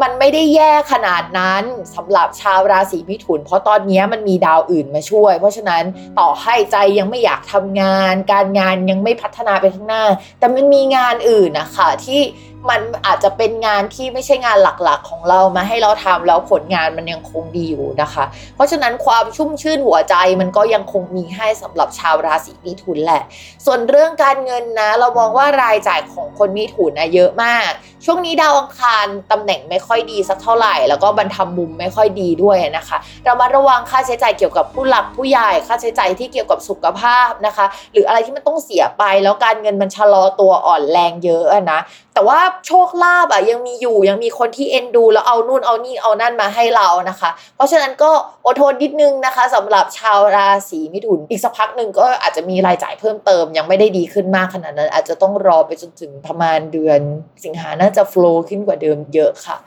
[0.02, 1.64] มันไม่ได้แย่ขนาดนั้น
[1.96, 5.84] สำหรับชาวราศีมิถุน เพราะตอนนี้มันมีดาวอื่นมาช่วย เพราะฉะนั้น
[6.20, 10.04] ต่อให้ใจยังไม่อยากทำงาน การงานยังไม่พัฒนาไปข้างหน้า
[10.40, 12.22] แต่มันมีงานอื่นนะคะที่
[12.70, 18.24] มันอาจจะเป็นงานที่ไม่ใช่งานหลักๆของเรามาให้เราทำแล้วผลงานมันยังคงดีอยู่นะคะ
[18.56, 23.24] เพราะฉะนั้นความชุ่มชื่นหัวใจมันก็ยังคงมีให้สำหรับชาวราศีมิถุนแหละ
[23.66, 27.70] ส่วนเรื่องการเงินนะ เรามองว่ารายจ่ายของคนมิถุนนะเยอะมาก
[28.06, 41.80] ช่วงนี้ดาวอังคารตำแหน่งไม่ค่อยดีสักเท่าไหร่ แล้วก็บรรทำมุมไม่ค่อยดีด้วยนะคะเรามาระวังค่าใช้จ่ายเกี่ยวกับผู้หลักผู้ใหญ่ค่าใช้จ่ายที่เกี่ยวกับสุขภาพนะคะ หรืออะไรที่มันต้องเสียไปแล้วการเงินมันชะลอตัวอ่อนแรงเยอะนะ
[42.14, 48.12] แต่ว่าโชคลาภอะยังมีอยู่ยังมีคนที่เอ็นดู แล้วเอานู่นเอานี่เอานั่นมาให้เรานะคะ เพราะฉะนั้นก็
[48.46, 57.00] อดทนนิดนึงนะคะสำหรับชาวราศีมิถุนอีกสักพักหนึ่งก็อาจจะมีรายจ่ายเพิ่มเติม ยังไม่ได้ดีขึ้นมากขนาดนั้น อาจจะต้องรอไปจนถึงประมาณเดือน
[57.46, 59.58] สิงหาน่าจะโฟล์ขึ้นกว่าเดิมเยอะค่ะ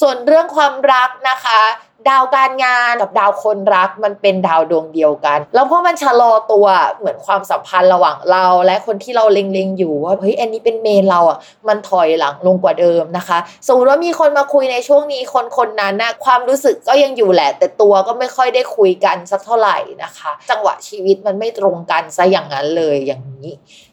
[0.00, 1.60] ส่วนเรื่องความรักนะคะ
[2.08, 6.66] ดาวการงานกับดาวคนรักมันเป็นดาวดวงเดียวกัน แล้วพอมันชะลอตัว
[6.98, 11.38] เหมือนความสัมพันธ์ระหว่างเรา และคนที่เราเล็งๆอยู่ว่าเฮ้ยอันนี้เป็นเมนเราอะ
[11.68, 23.50] มันถอยหลังลงกว่าเดิมนะคะ สมมติว่ามีคนมาคุยในช่วงนี้คนคนนั้นนะความรู้สึกก็ยังอยู่แหละ แต่ตัวก็ไม่ค่อยได้คุยกันสักเท่าไหร่นะคะ จังหวะชีวิตมันไม่ตรงกันซะอย่างนั้นเลยอย่างนี้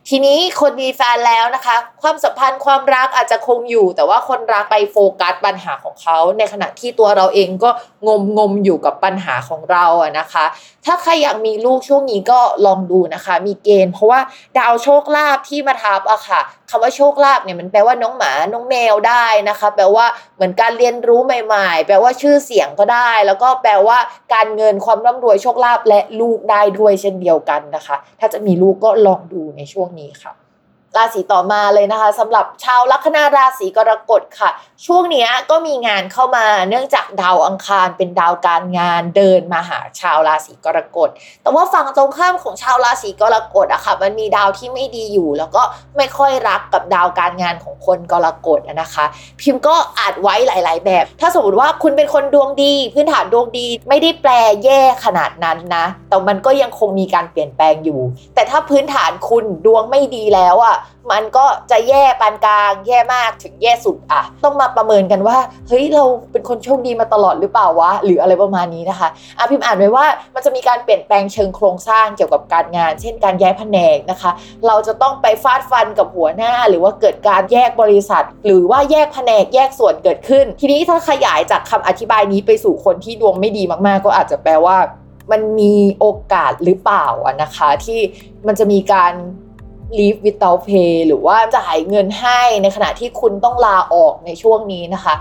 [0.10, 7.70] ทีนี้คนมีแฟนแล้วนะคะ ความสัมพันธ์ความรักอาจจะคงอยู่ แต่ว่าคนรักไปโฟกัสปัญหาของเขา ในขณะที่ตัวเราเองก็
[8.08, 10.46] งมงมอยู่กับปัญหาของเราอะนะคะ
[10.86, 14.20] ถ้าใครอยากมีลูกช่วงนี้ก็ลองดูนะคะ มีเกณฑ์เพราะว่า
[14.58, 23.97] ดาวโชคลาภที่มาทับอะค่ะคำว่าโชคลาภเนี่ยมันแปลว่าน้องหมา น้องแมวได้นะคะ แปลว่าเหมือนการเรียนรู้ใหม่ๆ แปลว่าชื่อเสียงก็ได้ แล้วก็แปลว่า
[24.34, 30.46] การเงินความร่ำรวยโชคลาภและลูกได้ด้วยเช่นเดียวกันนะคะ ถ้าจะมีลูกก็ลองดูในช่วงนี้ค่ะ
[30.97, 34.49] ราศีต่อมาเลยนะคะสำหรับชาวลัคนาราศีกรกฎค่ะ
[34.86, 41.10] ช่วงนี้ก็มีงานเข้ามาเนื่องจากดาวอังคารเป็นดาวการงานเดินมาหาชาวราศีกรกฎ
[41.41, 45.63] แต่ว่าฝั่งตรงข้ามของชาวราศีกรกฎอะค่ะ มันมีดาวที่ไม่ดีอยู่ แล้วก็
[45.97, 49.05] ไม่ค่อยรักกับดาวการงานของคนกรกฎนะคะ
[49.41, 54.31] พิมพ์ก็อาจไว้หลาย ๆ แบบ ถ้าสมมติว่าคุณเป็นคนดวงดี พื้นฐานดวงดีไม่ได้แปล
[54.63, 58.01] แย่ขนาดนั้นนะ แต่มันก็ยังคงมีการเปลี่ยนแปลงอยู่
[58.36, 60.77] แต่ถ้าพื้นฐานคุณดวงไม่ดีแล้วอะ
[61.12, 74.32] มันก็จะแย่ปานกลางแย่มากถึงแย่สุดอะต้องมาประเมินกันว่าเฮ้ยเราเป็นคนโชคดีมาตลอดหรือเปล่าวะหรืออะไรประมาณนี้นะคะอะพิมพ์อ่านไว้ว่ามันจะมีการเปลี่ยนแปลงเชิงโครงสร้างเกี่ยวกับการงาน เช่นการย้ายแผนกนะคะ
[74.67, 84.78] เราจะต้องไปฟาดฟันกับหัวหน้า หรือว่าเกิดการแยกบริษัท หรือว่าแยกแผนกแยกส่วนเกิดขึ้น ทีนี้ถ้าขยายจากคำอธิบายนี้ไปสู่คนที่ดวงไม่ดีมาก ๆ ก็อาจจะแปลว่า
[85.32, 87.08] มันมีโอกาสหรือเปล่า
[87.41, 88.00] นะคะ ที่
[88.47, 89.13] มันจะมีการ
[89.97, 95.15] leave without pay หรือว่าจ่ายเงินให้ในขณะที่คุณต้องลาออกในช่วงนี้นะคะ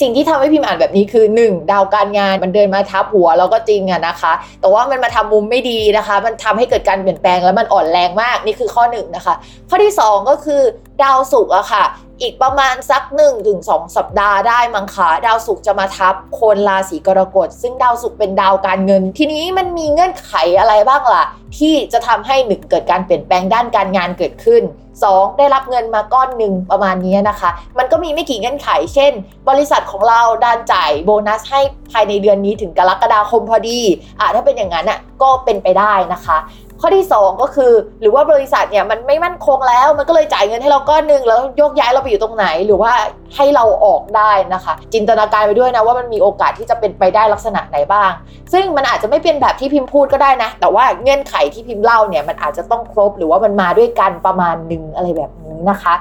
[0.00, 1.70] สิ่งที่ทำให้พิมพ์อ่านแบบนี้คือ 1.
[1.70, 9.34] ดาวการงานมันเดินมาทับหัวแล้วก็จริงอะนะคะ แต่ว่ามันมาทำมุมไม่ดีนะคะ มันทำให้เกิดการเปลี่ยนแปลงแล้วมันอ่อนแรงมากนี่คือข้อ1นงนะคะ
[9.68, 10.62] ข้อที่ 2 ก็คือ
[11.02, 11.84] ดาวศุกร์อะค่ะ
[12.22, 21.24] อีกประมาณสัก1นถึงสสัปดาห์ได้มั้งคะดาวศุกร์จะมาทับคนราศีกรกฎ ซึ่งดาวศุกร์เป็นดาวการเงิน ทีนี้มันมีเงื่อนไขอะไรบ้างล่ะ
[21.58, 24.62] ที่จะทำให้หนึ่งเกิดการเปลี่ยนแปลงด้านการงานเกิดขึ้น
[25.04, 25.38] 2.
[25.38, 29.12] ได้รับเงินมาก้อนหนึ่งประมาณนี้นะคะ มันก็มีไม่กี่เงื่อนไข เช่น
[29.48, 31.60] บริษัทของเราด้านจ่ายโบนัสให้
[31.92, 33.80] ภายในเดือนนี้ถึงกรกฎาคมพอดี
[34.20, 36.36] อะถ้าเป็นอย่างนั้นอะก็เป็นไปได้นะคะ
[36.80, 42.92] ข้อที่ 2 ก็คือ หรือว่าบริษัทเนี่ยมันไม่มั่นคงแล้ว มันก็เลยจ่ายเงินให้เราก้อนหนึ่งแล้วโยกย้ายเราไปอยู่ตรงไหน หรือว่า
[43.36, 48.10] ให้เราออกได้นะคะ จินตนาการไปด้วยนะว่ามันมีโอกาสที่จะเป็นไปได้ลักษณะไหนบ้าง
[48.52, 55.94] ซึ่งมันอาจจะไม่เป็นแบบที่พิมพ์พูดก็ได้นะ แต่ว่าเงื่อนไขที่พิมพ์เล่าเนี่ยมันอาจจะต้องครบหรือว่ามันมาด้วยกันประมาณหนึ่งอะไรแบบนี้นะคะ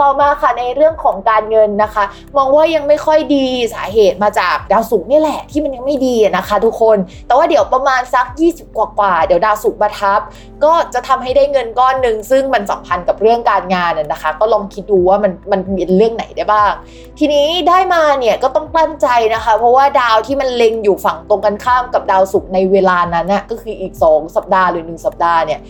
[0.00, 2.04] ต่อมาค่ะในเรื่องของการเงินนะคะ
[2.36, 10.20] มองว่ายังไม่ค่อยดีสาเหตุมาจากดาวศุกร์นี่แหละที่มันยังไม่ดีนะคะ ทุกคน แต่ว่าเดี๋ยวประมาณสัก 20 กว่ากว่าเดี๋ยวดาวศุกร์มาทับ
[10.64, 16.72] ก็จะทำให้ได้เงินก้อนหนึ่งซึ่งมันสัมพันธ์กับเรื่องการงานนะคะ ก็ลองคิดดูว่ามันมันมีเรื่องไหนได้บ้าง
[17.18, 25.60] ทีนี้ได้มาเนี่ยก็ต้องตั้นใจนะคะ เพราะว่าดาวที่มันเล็งอยู่ฝั่งตรงกันข้ามกับดาวศุกร์ในเวลานั้นน่ะก็คืออีก 2 สัปดาห์หรือ 1 สัปดาห์เนี่ย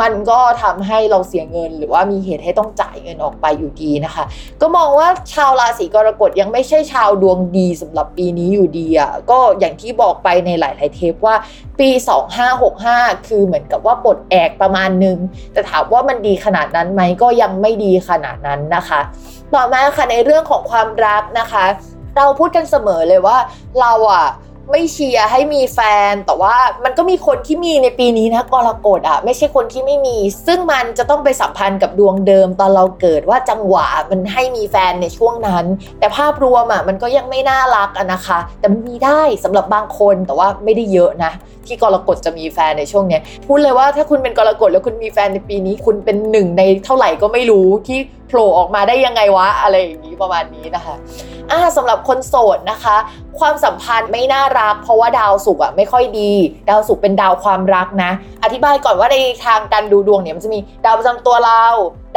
[0.00, 4.24] มันก็ทำให้เราเสียเงิน หรือว่ามีเหตุให้ต้องจ่ายเงินออกไปอยู่ดีนะคะ
[4.60, 11.36] ก็มองว่าชาวราศีกรกฎยังไม่ใช่ชาวดวงดีสำหรับปีนี้อยู่ดีอะก็อย่างที่บอกไปในหลาย ๆ เทปว่า
[11.80, 11.88] ปี
[12.58, 15.18] 2565 คือเหมือนกับว่าปลดแอกประมาณนึง
[15.52, 19.00] แต่ถามว่ามันดีขนาดนั้นไหมก็ยังไม่ดีขนาดนั้นนะคะ
[19.54, 21.64] ต่อมาค่ะในเรื่องของความรักนะคะ
[22.16, 23.38] เราพูดกันเสมอเลยว่า
[23.80, 24.26] เราอะ
[24.70, 35.64] ไม่เชียร์ให้มีแฟน แต่ว่ามันก็มีคนที่มีในปีนี้นะกรกฎอะ ไม่ใช่คนที่ไม่มี ซึ่งมันจะต้องไปสัมพันธ์กับดวงเดิมตอนเราเกิดว่าจังหวะมันให้มีแฟนในช่วงนั้น
[35.98, 41.32] แต่ภาพรวมอะมันก็ยังไม่น่ารักอะนะคะ แต่มันมีได้สำหรับบางคนแต่ว่าไม่ได้เยอะนะ
[41.66, 47.98] ที่กรกฎจะมีแฟนในช่วงเนี้ยพูดเลยว่าถ้าคุณเป็นกรกฎแล้วคุณมีแฟนในปีนี้ คุณเป็นหนึ่งในเท่าไหร่ก็ไม่รู้ที่
[48.30, 50.94] โผล่ออกมาได้ยังไงวะอะไรอย่างนี้ประมาณนี้นะคะ
[51.50, 52.96] อ่าสำหรับคนโสดนะคะ
[53.38, 56.32] ความสัมพันธ์ไม่น่ารัก เพราะว่าดาวศุกร์อะไม่ค่อยดี
[56.70, 58.10] ดาวศุกร์เป็นดาวความรักนะ
[58.44, 61.64] อธิบายก่อนว่าในทางการดูดวงเนี่ยมันจะมีดาวประจำตัวเรา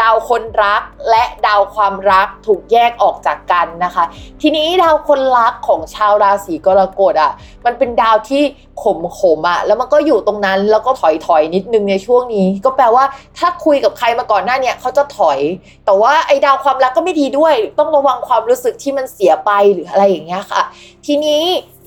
[0.03, 4.03] ดาวคนรักและดาวความรักถูกแยกออกจากกันนะคะ
[4.41, 7.31] ทีนี้ดาวคนรักของชาวราศีกรกฎอะ
[7.65, 8.43] มันเป็นดาวที่
[8.83, 13.03] ขมขมอะแล้วมันก็อยู่ตรงนั้นแล้วก็ถอยถอยนิดนึงในช่วงนี้ ก็แปลว่า
[13.37, 15.39] ถ้าคุยกับใครมาก่อนหน้าเนี่ยเขาจะถอย
[15.85, 20.61] แต่ว่าไอ้ดาวความรักก็ไม่ดีด้วย ต้องระวังความรู้สึกที่มันเสียไปหรืออะไรอย่างเงี้ยค่ะ
[21.05, 21.43] ทีนี้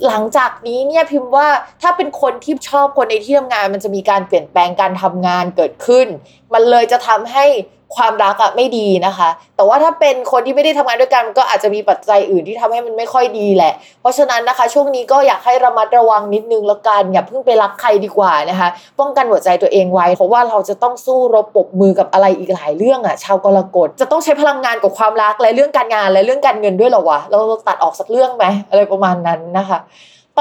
[0.07, 1.49] หลังจากนี้เนี่ยพิมพ์ว่า
[1.83, 6.07] ถ้าเป็นคนที่ชอบคนในที่ทำงาน มันจะมีการเปลี่ยนแปลงการทำงานเกิดขึ้น
[6.53, 7.47] มันเลยจะทำให้
[7.95, 18.69] ความรักอะไม่ดีนะคะ แต่ว่าถ้าเป็นคนที่ไม่ได้ทำงานด้วยกันก็อาจจะมีปัจจัยอื่นที่ทำให้มันไม่ค่อยดีแหละ เพราะฉะนั้นนะคะ ช่วงนี้ก็อยากให้ระมัดระวังนิดนึงแล้วกันอย่าเพิ่งไปรักใครดีกว่านะคะ
[19.01, 29.79] ป้องกันหัวใจตัวเองไว้ เพราะว่าเราจะต้องสู้รบปบมือกับอะไรอีกหลายเรื่องอะชาวกรกฎจะต้องใช้พลังงานกับความรักและเรื่องการงานและเรื่องการเงินด้วยเหรอวะเราตัดออกสักเรื่องไหมอะไรประมาณนั้นนะคะ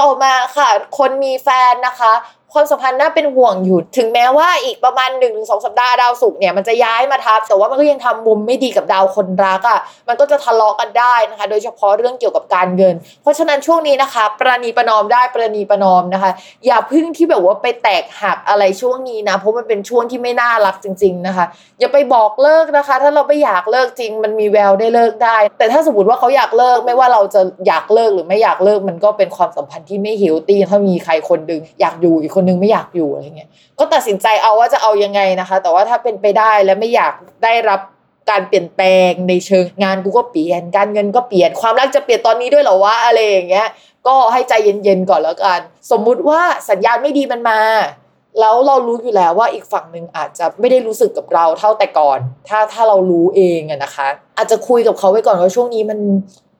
[0.00, 2.12] ต่อมาค่ะ คนมีแฟนนะคะ
[2.52, 16.30] ความสัมพันธ์น่าเป็นห่วงอยู่ถึงแม้ว่าอีกประมาณ1นถึงสองสัปดาห์ดาวศุกร์เนี่ยมันจะย้ายมาทับ แต่ว่ามันก็ยังทำมุมไม่ดีกับดาวคนรักอะ่ะมันก็จะทะเลาะกันได้นะคะ โดยเฉพาะเรื่องเกี่ยวกับการเงิน เพราะฉะนั้นช่วงนี้นะคะ ประนีประนอมได้ประนีประนอมนะคะ
[16.66, 21.44] อย่าพึ่งที่แบบว่าไปแตกหักอะไรช่วงนี้นะเพราะมันเป็นช่วงที่ไม่น่ารักจริง ๆนะคะ
[21.80, 37.80] อย่าไปบอกเลิกนะคะ ถ้าเราไม่อยากเลิกจริง มันมีแววได้เลิกได้ แต่ถ้าสมมติว่าเขาอยากเลิกไม่ว่าเราจะอยากเลิกหรือไม่อยากเลิกมันก็เป็นความสัมพันธ์ที่ไม่เฮลตี้ถ้ามีใครคนดึงอยากอยู่อีกคนนึงไม่อยากอยู่อะไรเงี้ยก็ตัดสินใจเอาว่าจะเอายังไงนะคะ แต่ว่าถ้าเป็นไปได้และไม่อยากได้รับ
[38.30, 43.66] การเปลี่ยนแปลงในเชิงงานกูก็เปลี่ยน การเงินก็เปลี่ยนความรักจะเปลี่ยนตอนนี้ด้วยเหรอวะอะไรอย่างเงี้ย
[44.06, 47.60] ก็ให้ใจเย็นๆก่อนแล้วกัน สมมุติว่าสัญญาณไม่ดีมันมา
[48.40, 52.18] แล้วเรารู้อยู่แล้วว่าอีกฝั่งหนึ่งอาจจะไม่ได้รู้สึกกับเราเท่าแต่ก่อน
[52.48, 55.98] ถ้าถ้าเรารู้เองอะนะคะ อาจจะคุยกับเขาไว้ก่อนว่าช่วงนี้มัน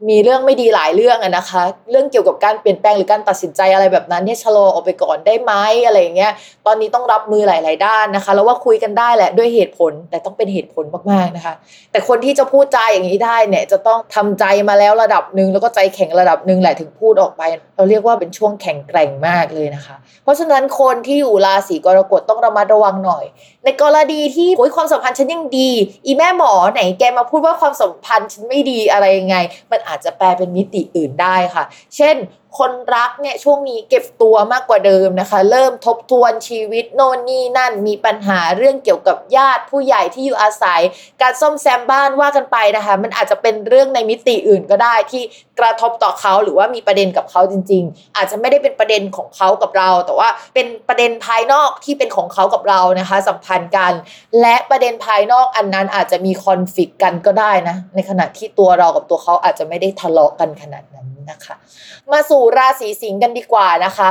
[0.08, 5.52] มีเรื่องไม่ดีหลายเรื่องอะนะคะ เรื่องเกี่ยวกับการเปลี่ยนแปลงหรือการตัดสินใจอะไรแบบนั้นเนี่ยชะลอออกไปก่อนได้ไหม
[5.86, 6.32] อะไรเงี้ย
[6.66, 11.54] ตอนนี้ต้องรับมือหลาย ๆ ด้านนะคะ แล้วว่าคุยกันได้แหละด้วยเหตุผลแต่ต้องเป็นเหตุผลมากๆนะคะ
[11.92, 17.42] แต่คนที่จะพูดใจอย่างนี้ได้เนี่ยจะต้องทำใจมาแล้วระดับหนึ่งแล้วก็ใจแข็งระดับหนึ่งแหละถึงพูดออกไป
[17.76, 23.24] เราเรียกว่าเป็นช่วงแข็งแกร่งมากเลยนะคะ เพราะฉะนั้นคนที่อยู่ราศีกรกฎต้องระมัดระวังหน่อย
[23.64, 25.70] ในกรณีที่โอยความสัมพันธ์ฉันยังดี
[26.06, 29.36] อีแม่หมอไหนแกมาพูดว่าความสัมพันธ์ฉันไม่ดีอะไรยังไง
[29.70, 31.64] มันอาจจะแปลเป็นมิติอื่นได้ค่ะ
[31.96, 32.16] เช่น
[32.58, 40.80] คนรักเนี่ยช่วงนี้เก็บตัวมากกว่าเดิมนะคะ เริ่มทบทวนชีวิตโน่นนี่นั่นมีปัญหาเรื่องเกี่ยวกับญาติผู้ใหญ่ที่อยู่อาศัย
[41.22, 45.22] การซ่อมแซมบ้านว่ากันไปนะคะ มันอาจจะเป็นเรื่องในมิติอื่นก็ได้ที่
[45.60, 53.92] กระทบต่อเขาหรือว่ามีประเด็นกับเขาจริง ๆ อาจจะไม่ได้เป็นประเด็นของเขากับเรา แต่ว่าเป็นประเด็นภายนอกที่เป็นของเขากับเรานะคะ สัมพันธ์กัน
[54.40, 61.54] และประเด็นภายนอกอันนั้นอาจจะมีคอนฟ lict กันก็ได้นะในขณะที่ตัวเรากับตัวเขาอาจจะไม่ได้ทะเลาะกันขนาดนั้น นะคะ
[62.12, 64.08] มาสู่ราศีสิงห์กันดีกว่านะคะ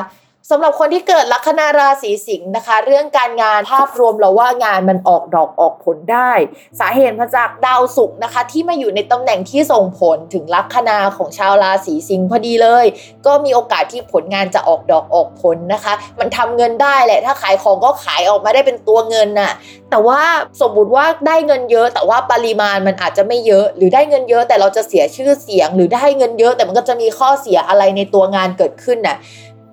[0.51, 6.31] สำหรับคนที่เกิดลัคนาราศีสิงห์นะคะ เรื่องการงานภาพรวมเราว่างานมันออกดอกออกผลได้
[6.79, 12.85] สาเหตุมาจากดาวศุกร์นะคะ ที่มาอยู่ในตำแหน่งที่ส่งผลถึงลัคนาของชาวราศีสิงห์พอดีเลย
[13.25, 19.53] ก็มีโอกาสที่ผลงานจะออกดอกออกผลนะคะ มันทำเงินได้แหละ ถ้าขายของก็ขายออกมาได้เป็นตัวเงินน่ะ
[19.89, 20.21] แต่ว่า
[20.61, 29.17] สมมติว่าได้เงินเยอะ แต่ว่าปริมาณมันอาจจะไม่เยอะ หรือได้เงินเยอะ แต่เราจะเสียชื่อเสียง หรือได้เงินเยอะ แต่มันก็จะมีข้อเสียอะไรในตัวงานเกิดขึ้นน่ะ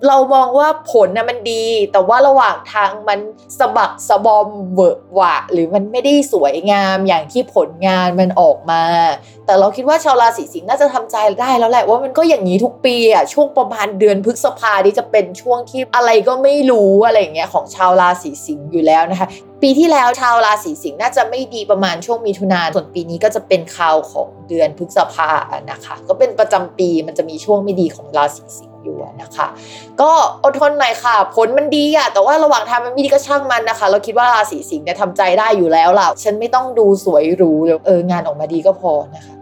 [0.07, 3.19] เรามองว่าผลนะมันดี แต่ว่าระหว่างทางมัน
[3.59, 8.83] สะบักสะบอมเวอะหวะ หรือมันไม่ได้สวยงามอย่างที่ผลงานมันออกมา
[9.45, 19.27] แต่เราคิดว่าชาวราศีสิงห์น่าจะทำใจได้แล้วแหละว่ามันก็อย่างนี้ทุกปีอะช่วงประมาณเดือนพฤษภาที่จะเป็นช่วงที่อะไรก็ไม่รู้อะไรอย่างเงี้ยของชาวราศีสิงห์อยู่แล้วนะคะ
[19.61, 25.29] ปีที่แล้วชาวราศีสิงห์น่าจะไม่ดีประมาณช่วงมีถุนาส่วนปีนี้ก็จะเป็นข่าวของเดือนพฤษภา
[25.71, 29.47] นะคะ ก็เป็นประจำปีมันจะมีช่วงไม่ดีของราศีสิงห์ อยู่นะคะ
[30.01, 30.11] ก็
[30.43, 37.51] อดทนหน่อยค่ะ ผลมันดีอะแต่ว่าระหว่างทางมันไม่ดีก็ช่างมันนะคะ เราคิดว่าราศีสิงห์เนี่ยทำใจได้อยู่แล้วล่ะ ฉันไม่ต้องดูสวยหรู
[37.85, 39.35] เอองานออกมาดีก็พอนะคะ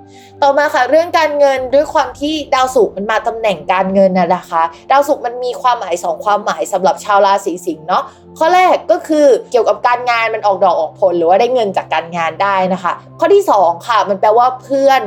[0.43, 8.03] ต่อมาค่ะเรื่องการเงินด้วยความที่ดาวศุกร์มันมาตำแหน่งการเงินนะนะคะ ดาวศุกร์มันมีความหมายสองความหมายสำหรับชาวราศีสิงห์เนาะ
[8.37, 15.01] ข้อแรกก็คือเกี่ยวกับการงานมันออกดอกออกผลหรือว่าได้เงินจากการงานได้นะคะ ข้อที่สองค่ะ มันแปลว่าเพื่อน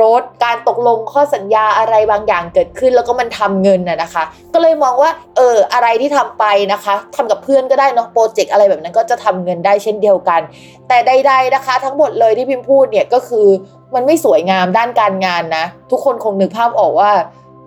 [0.00, 10.40] รถ การตกลงข้อสัญญาอะไรบางอย่างเกิดขึ้น แล้วก็มันทำเงินน่ะนะคะ ก็เลยมองว่าเอออะไรที่ทำไปนะคะทำกับเพื่อนก็ได้เนาะโปรเจกต์อะไรแบบนั้นก็จะทำเงินได้เช่นเดียวกัน
[10.88, 13.46] แต่ใด ๆนะคะ ทั้งหมดเลยที่พิมพ์พูดเนี่ยก็คือ
[13.94, 17.10] มันไม่สวยงามด้านการงานนะ ทุกคนคงนึกภาพออกว่า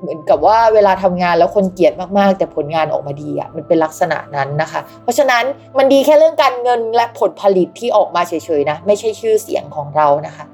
[0.02, 5.44] เหมือนกับว่าเวลาทำงานแล้วคนเกลียดมากๆ แต่ผลงานออกมาดีอะ่ะมันเป็นลักษณะนั้นนะคะ เพราะฉะนั้น
[5.78, 10.46] มันดีแค่เรื่องการเงินและผลผลิตที่ออกมาเฉยๆนะ ไม่ใช่ชื่อเสียงของเรานะคะ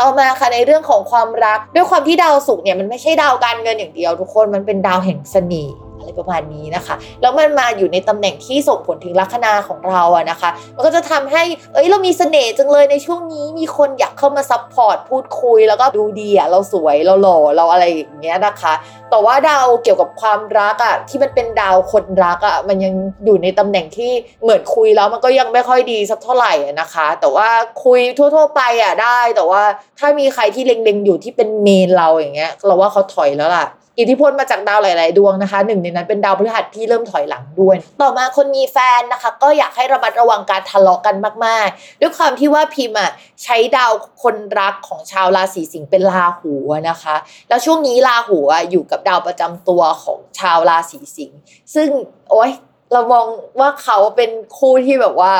[0.00, 11.42] ต่อมาค่ะในเรื่องของความรัก ด้วยความที่ดาวศุกร์เนี่ยมันไม่ใช่ดาวการเงินอย่างเดียว ทุกคนมันเป็นดาวแห่งเสน่ห์ อะไรประมาณนี้นะคะ แล้วมันมาอยู่ในตำแหน่งที่ส่งผลถึงลัคนาของเราอะนะคะ มันก็จะทำให้
[11.74, 18.72] เอ้ยเรามีเสน่ห์จังเลยในช่วงนี้มีคนอยากเข้ามา support พูดคุยแล้วก็ดูดีอะเราสวยเราหล่อเราอะไรอย่างเงี้ยนะคะ
[19.10, 27.48] แต่ว่าดาวเกี่ยวกับความรักอะที่มันเป็นดาวคนรักอะมันยังอยู่ในตำแหน่งที่เหมือนคุยแล้วมันก็ยังไม่ค่อยดีสักเท่าไหร่นะคะ แต่ว่า
[27.84, 29.62] คุยทั่ว ๆ ไปอะได้แต่ว่า
[29.98, 33.66] ถ้ามีใครที่เล็งๆอยู่ที่เป็น main เราอย่างเงี้ยเราว่าเขาถอยแล้วล่ะ
[33.98, 43.10] อิทธิพลมาจากดาวหลาย ๆ ดวงนะคะหนึ่งในนั้นเป็นดาวพฤหัสที่เริ่มถอยหลังด้วย ต่อมาคนมีแฟนนะคะ ก็อยากให้ระมัดระวังการทะเลาะกันมาก ๆ ด้วยความที่ว่าพิมอะ
[43.44, 46.52] ใช้ดาวคนรักของชาวราศีสิงห์เป็นราหู
[46.90, 47.14] นะคะ
[47.48, 48.38] แล้วช่วงนี้ราหู
[48.70, 51.38] อยู่กับดาวประจำตัวของชาวราศีสิงห์
[51.74, 51.88] ซึ่ง
[52.30, 52.50] โอ๊ย
[52.92, 53.26] เรามอง
[53.60, 55.32] ว่าเขาเป็นคู่ที่แบบว่า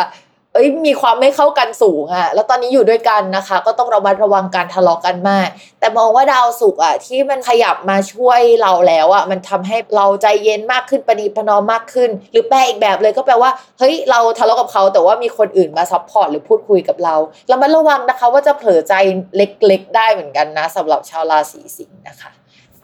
[0.56, 5.48] เอ้ยมีความไม่เข้ากันสูงอะแล้วตอนนี้อยู่ด้วยกันนะคะ ก็ต้องระมัดระวังการทะเลาะกันมาก
[5.80, 17.14] แต่มองว่าดาวศุกร์อะที่มันขยับมาช่วยเราแล้วอะมันทำให้เราใจเย็นมากขึ้นประนีประนอมมากขึ้น หรือแปลอีกแบบเลยก็แปลว่าเฮ้ยเราทะเลาะกับเขาแต่ว่ามีคนอื่นมา support หรือพูดคุยกับเรา
[17.48, 18.94] เรามาระวังนะคะ ว่าจะเผลอใจ
[19.36, 22.35] เล็กๆ ได้เหมือนกันนะสำหรับชาวราศีสิงห์นะคะ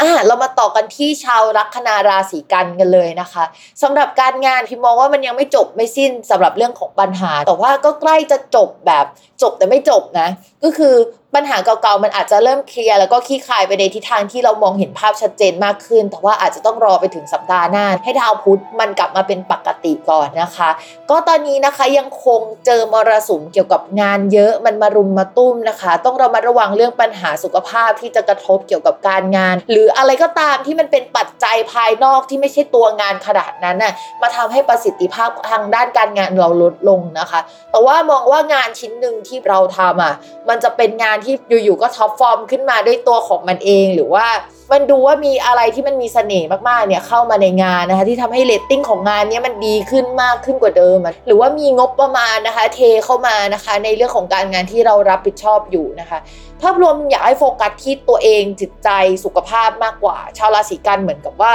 [0.03, 3.45] อ่าเรามาต่อกันที่ชาวลัคนาราศีกันย์กันเลยนะคะ
[3.83, 9.07] สำหรับการงานพี่มองว่ามันยังไม่จบไม่สิ้นสำหรับเรื่องของปัญหา แต่ว่าก็ใกล้จะจบแบบ
[9.43, 10.29] จบแต่ไม่จบนะ
[10.65, 10.95] ก็คือ
[11.35, 20.71] ปัญหาเก่าๆ มันอาจจะเริ่มเคลียร์แล้วก็คลี่คลายไปในทิศทางที่เรามองเห็นภาพชัดเจนมากขึ้น แต่ว่าอาจจะต้องรอไปถึงสัปดาห์หน้า ให้ดาวพุธมันกลับมาเป็นปกติก่อนนะคะ
[21.11, 33.93] ก็ตอนนี้นะคะยังคงเจอมรสุมเกี่ยวกับงานเยอะมันมารุมมาตุ้มนะคะ ต้องเรามาระวังเรื่องปัญหาสุขภาพที่จะกระทบเกี่ยวกับการงาน หรืออะไรก็ตามที่มันเป็นปัจจัยภายนอกที่ไม่ใช่ตัวงานขนาดนั้นน่ะ
[34.23, 37.41] มาทำให้ประสิทธิภาพทางด้านการงานเราลดลงนะคะ
[37.71, 40.15] แต่ว่ามองว่างานชิ้นหนึ่งที่เราทำอะ
[40.49, 44.27] มันจะเป็นงานที่อยู่ๆก็ top form ขึ้นมาด้วยตัวของมันเอง หรือว่า
[44.73, 56.19] มันดูว่ามีอะไรที่มันมีเสน่ห์มากๆเนี่ยเข้ามาในงานนะคะที่ทำให้เรตติ้งของงานนี้มันดีขึ้นมากขึ้นกว่าเดิม หรือว่ามีงบประมาณนะคะเทเข้ามานะคะ ในเรื่องของการงานที่เรารับผิดชอบอยู่นะคะ
[56.63, 58.89] ภาพรวมอยากให้โฟกัสที่ตัวเองจิตใจ
[59.25, 61.53] สุขภาพมากกว่า ชาวราศีกันย์เหมือนกับว่า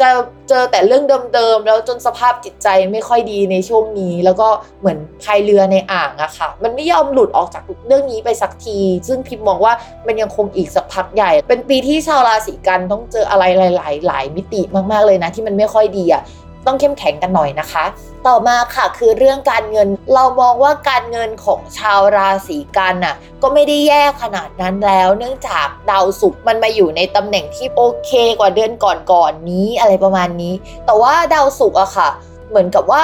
[0.00, 0.08] จะ
[0.48, 1.04] เจอแต่เรื่อง
[1.34, 4.48] เดิมๆแล้วจนสภาพจิตใจไม่ค่อยดีในช่วงนี้ แล้วก็
[4.80, 8.78] เหมือนพายเรือในอ่างอะค่ะ มันไม่ยอมหลุดออกจากเรื่องนี้ไปสักที
[9.08, 9.72] ซึ่งพิมมองว่า
[10.06, 13.44] มันยังคงอีกสักพักใหญ่ เป็นปีที่ชาวราศีกันต้องเจออะไร
[13.76, 14.60] หลาย ๆ หลายมิติ
[14.92, 16.22] มากๆเลยนะที่มันไม่ค่อยดีอะ
[16.66, 17.84] ต้องเข้มแข็งกันหน่อยนะคะ
[18.26, 30.54] ต่อมาค่ะคือเรื่องการเงินเรามองว่าการเงินของชาวราศีกันน่ะก็ไม่ได้แย่ขนาดนั้นแล้ว เนื่องจากดาวศุกร์มันมาอยู่ในตำแหน่งที่โอเคกว่าเดือนก่อนๆนนี้อะไรประมาณนี้
[30.86, 32.08] แต่ว่าดาวศุกร์อะค่ะ
[32.48, 33.02] เหมือนกับว่า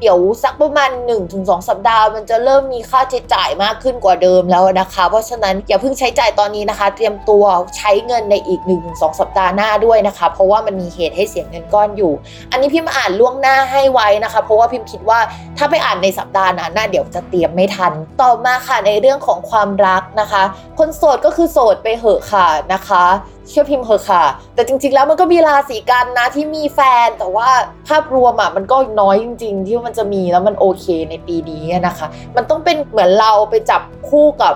[0.00, 0.90] เดี๋ยวสักประมาณ
[1.28, 7.44] 1-2 สัปดาห์ มันจะเริ่มมีค่าใช้จ่ายมากขึ้นกว่าเดิมแล้วนะคะ เพราะฉะนั้นอย่าเพิ่งใช้จ่ายตอนนี้นะคะ เตรียมตัว
[7.76, 12.12] ใช้เงินในอีก 1-2 สัปดาห์หน้าด้วยนะคะ เพราะว่ามันมีเหตุให้เสียเงินก้อนอยู่
[12.50, 15.18] อันนี้พิมพ์อ่านล่วงหน้าให้ไว้นะคะ เพราะว่าพิมพ์คิดว่า
[15.58, 20.42] ถ้าไปอ่านในสัปดาห์นั้นน่าเดี๋ยวจะเตรียมไม่ทัน ต่อมาค่ะในเรื่องของความรักนะคะ
[20.78, 23.04] คนโสดก็คือโสดไปเหอะค่ะนะคะ
[23.50, 27.48] เชื่อพิมพ์เถอค่ะ แต่จริง ๆ แล้วมันก็มีราศีกันนะที่มีแฟน แต่ว่า
[27.88, 32.06] ภาพรวมอะมันก็น้อยจริง ๆ ที่มันจะมีแล้วมันโอเคในปีนี้นะคะ
[32.36, 34.54] มันต้องเป็นเหมือนเราไปจับคู่กับ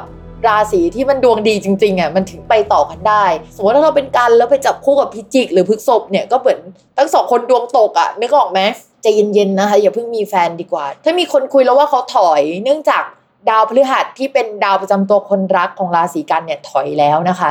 [0.48, 3.24] ราศีที่มันดวงดีจริงๆอะมันถึงไปต่อกันได้
[3.54, 6.58] สมมติถ้าเราเป็นกันแล้วไปจับคู่กับพิจิก หรือพฤกษบเนี่ยก็เหมือน
[6.98, 8.60] ทั้งสองคนดวงตกอะนึกออกไหม
[9.02, 13.02] ใจเย็นๆนะคะอย่าเพิ่งมีแฟนดีกว่า ถ้ามีคนคุยแล้วว่าเขาถอย เนื่องจาก
[13.50, 17.50] ดาวพฤหัสที่เป็นดาวประจำตัวคนรักของราศีกันเนี่ยถอยแล้วนะคะ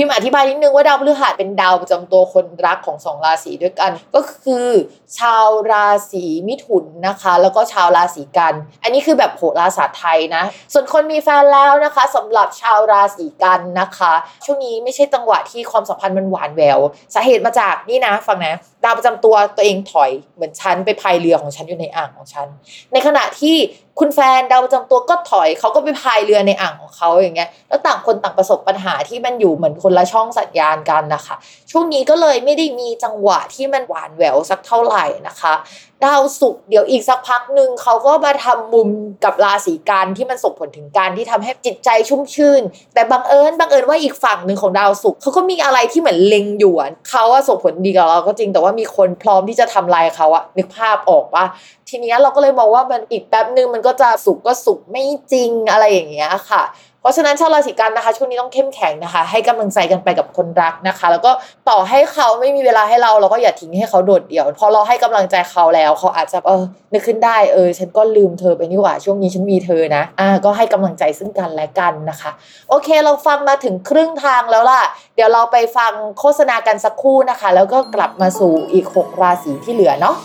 [0.00, 4.68] พิมอธิบายนิดนึงว่าดาวพฤหัสเป็นดาวประจำตัวคนรักของสองราศีด้วยกัน ก็คือ
[5.18, 14.12] ชาวราศีมิถุนนะคะ แล้วก็ชาวราศีกัน อันนี้คือแบบโหราศาสตร์ไทยนะ ส่วนคนมีแฟนแล้วนะคะสำหรับชาวราศีกันนะคะ
[14.44, 16.78] ช่วงนี้ไม่ใช่จังหวะที่ความสัมพันธ์มันหวานแวว
[17.14, 22.46] สาเหตุมาจากนี่นะฟังนะดาวประจำตัวตัวเองถอยเหมือนฉันไปพายเรือของฉันอยู่ในอ่างของฉัน
[22.92, 23.56] ในขณะที่
[23.98, 31.36] คุณแฟนดาวประจำตัวก็ถอยเขาก็ไปพายเรือในอ่างของเขาอย่างเงี้ยแล้วต่างคนต่างประสบปัญหาที่มันอยู่เหมือนคนละช่องสัญญาณกันนะคะ
[31.70, 35.54] ช่วงนี้ก็เลยไม่ได้มีจังหวะที่มันหวานแหววสักเท่าไหร่นะคะ
[36.04, 38.88] ดาวศุกร์เดี๋ยวอีกสักพักหนึ่งเขาก็มาทำมุม
[39.24, 42.62] กับราศีกันที่มันส่งผลถึงการที่ทำให้จิตใจชุ่มชื่น
[42.94, 46.74] แต่บังเอิญบังเอิญว่าอีกฝั่งหนึ่งของดาวศุกร์เขาก็มีอะไรที่เหมือนเล็งอยู่
[47.08, 51.44] เขาว่าส่งผลดีกับเราก็จริงแต่ว่ามีคนพร้อมที่จะทำลายเขาอะนึกภาพออกปะ
[51.88, 56.62] ทีนี้เราก็เลยมองว่ามันอีกแป๊บหนึ่งมันก็จะสุกก็สุกไม่จริงอะไรอย่างเงี้ยค่ะ
[57.00, 61.32] เพราะฉะนั้นชาวราศีกันนะคะช่วงนี้ต้องเข้มแข็งนะคะ ให้กำลังใจกันไปกับคนรักนะคะ แล้วก็
[61.68, 72.30] ต่อให้เขาไม่มีเวลาให้เราเราก็อย่าทิ้งให้เขาโดดเดี่ยวพอเราให้กำลังใจเขาแล้วเขาอาจจะเออนึกขึ้นได้เออฉันก็ลืมเธอไปนี่หว่าช่วงนี้ฉันมีเธอนะอ่าก็ให้กำลังใจซึ่งกันและกันนะคะ
[72.68, 74.82] โอเคเราฟังมาถึงครึ่งทางแล้วล่ะ
[75.14, 80.16] เดี๋ยวเราไปฟังโฆษณากันสักครู่นะคะ แล้วก็กลับมาสู่อีก 6 ราศีที่เหลือเนาะ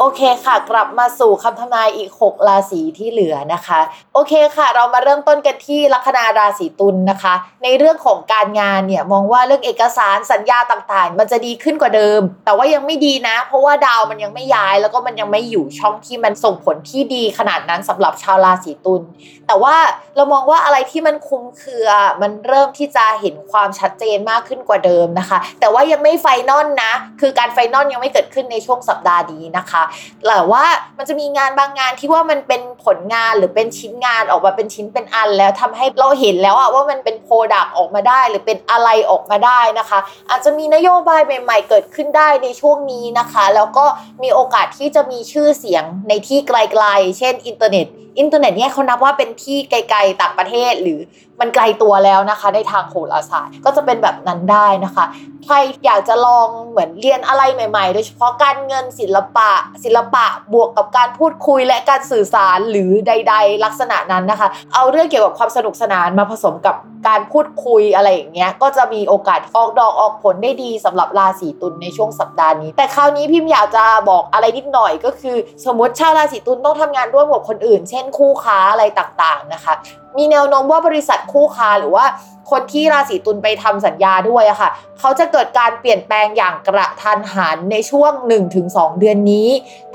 [0.00, 3.80] โอเคค่ะกลับมาสู่คำทำนายอีก 6 ราศีที่เหลือนะคะ
[4.14, 19.02] โอเคค่ะ เรามาเริ่มต้นกันที่ลัคนาราศีตุลนนะคะ ในเรื่องของการงานเนี่ยมองว่าเรื่องเอกสารสัญญาต่างๆ มันจะดีขึ้นกว่าเดิม แต่ว่ายังไม่ดีนะ เพราะว่าดาวมันยังไม่ย้ายแล้วก็มันยังไม่อยู่ช่องที่มันส่งผลที่ดีขนาดนั้นสำหรับชาวราศีตุล
[19.46, 19.76] แต่ว่า
[20.16, 21.88] เรามองว่าอะไรที่มันคุ้มเครือ
[22.22, 29.82] มันเริ่มที่จะเห็นความชัดเจนมากขึ้นกว่าเดิมนะคะ แต่ว่ายังไม่ไฟนอลนะ คือการ final ยังไม่เกิดขึ้นในช่วงสัปดาห์นี้นะคะ
[30.26, 30.64] แต่ว่า
[30.98, 39.98] มันจะมีงานบางงานที่ว่ามันเป็นผลงานหรือเป็นชิ้นงานออกมาเป็นชิ้นเป็นอันแล้วทำให้เราเห็นแล้วอะว่ามันเป็น product ออกมาได้ หรือเป็นอะไรออกมาได้นะคะ
[40.30, 43.84] อาจจะมีนโยบายใหม่ๆ เกิดขึ้นได้ในช่วงนี้นะคะ แล้วก็
[44.22, 47.86] มีโอกาสที่จะมีชื่อเสียงในที่ไกลๆ เช่นอินเทอร์เน็ต
[48.18, 50.98] อินเทอร์เน็ตเนี่ยเขานับว่าเป็นที่ไกลๆต่างประเทศหรือ
[51.40, 55.04] มันไกลตัวแล้วนะคะ ในทางโหราศาสตร์ก็จะเป็นแบบนั้นได้นะคะ
[55.46, 55.56] ใคร
[55.86, 59.50] อยากจะลองเหมือนเรียนอะไรใหม่ๆ โดยเฉพาะการเงินศิลปะ
[59.84, 66.76] ศิลปะบวกกับการพูดคุยและการสื่อสารหรือใด ๆ ลักษณะนั้นนะคะ เอาเรื่องเกี่ยวกับความสนุกสนานมาผสมกับ
[67.08, 79.74] การพูดคุยอะไรอย่างเงี้ยก็จะมีโอกาสออกดอกออกผลได้ดีสำหรับราศีตุลในช่วงสัปดาห์นี้ แต่คราวนี้พิมพ์อยากจะบอกอะไรนิดหน่อยก็คือ สมมติชาวราศีตุลต้องทำงานร่วมกับคนอื่น เช่นคู่ค้าอะไรต่างๆนะคะ
[80.18, 82.06] มีแนวโน้มว่าบริษัทคู่ค้าหรือว่า
[82.50, 84.70] คนที่ราศีตุลไปทำสัญญาด้วยอะค่ะ
[85.00, 88.12] เขาจะเกิดการเปลี่ยนแปลงอย่างกระทันหันในช่วง
[88.56, 89.48] 1-2 เดือนนี้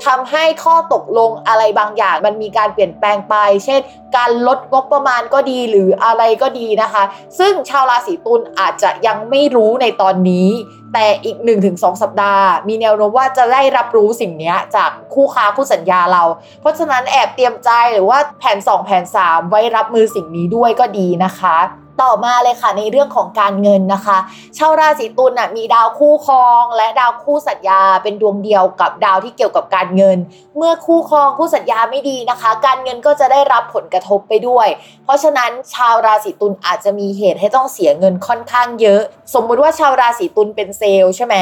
[0.04, 3.80] ทำให้ข้อตกลงอะไรบางอย่าง มันมีการเปลี่ยนแปลงไป เช่น
[4.16, 7.02] การลดงบประมาณก็ดีหรืออะไรก็ดีนะคะ
[7.38, 10.48] ซึ่งชาวราศีตุลอาจจะยังไม่รู้ในตอนนี้
[10.92, 11.36] แต่อีก
[11.70, 16.22] 1-2 สัปดาห์ มีแนวโน้มว่าจะได้รับรู้สิ่งนี้จากคู่ค้าคู่สัญญาเรา
[16.60, 21.56] เพราะฉะนั้นแอบเตรียมใจหรือว่าแผน 2 แผน 3 ไว้รับมือสิ่งนี้ด้วยก็ดีนะคะ
[22.02, 24.18] ต่อมาเลยค่ะในเรื่องของการเงินนะคะ
[24.58, 30.18] ชาวราศีตุลน่ะมีดาวคู่ครอง และดาวคู่สัญญาเป็นดวงเดียวกับดาวที่เกี่ยวกับการเงิน
[30.56, 34.68] เมื่อคู่ครองคู่สัญญาไม่ดีนะคะ การเงินก็จะได้รับผลกระทบไปด้วย
[35.04, 39.00] เพราะฉะนั้นชาวราศีตุลอาจจะมีเหตุให้ต้องเสียเงินค่อนข้างเยอะ
[39.34, 41.36] สมมุติว่าชาวราศีตุลเป็นเซลล์ใช่ไหม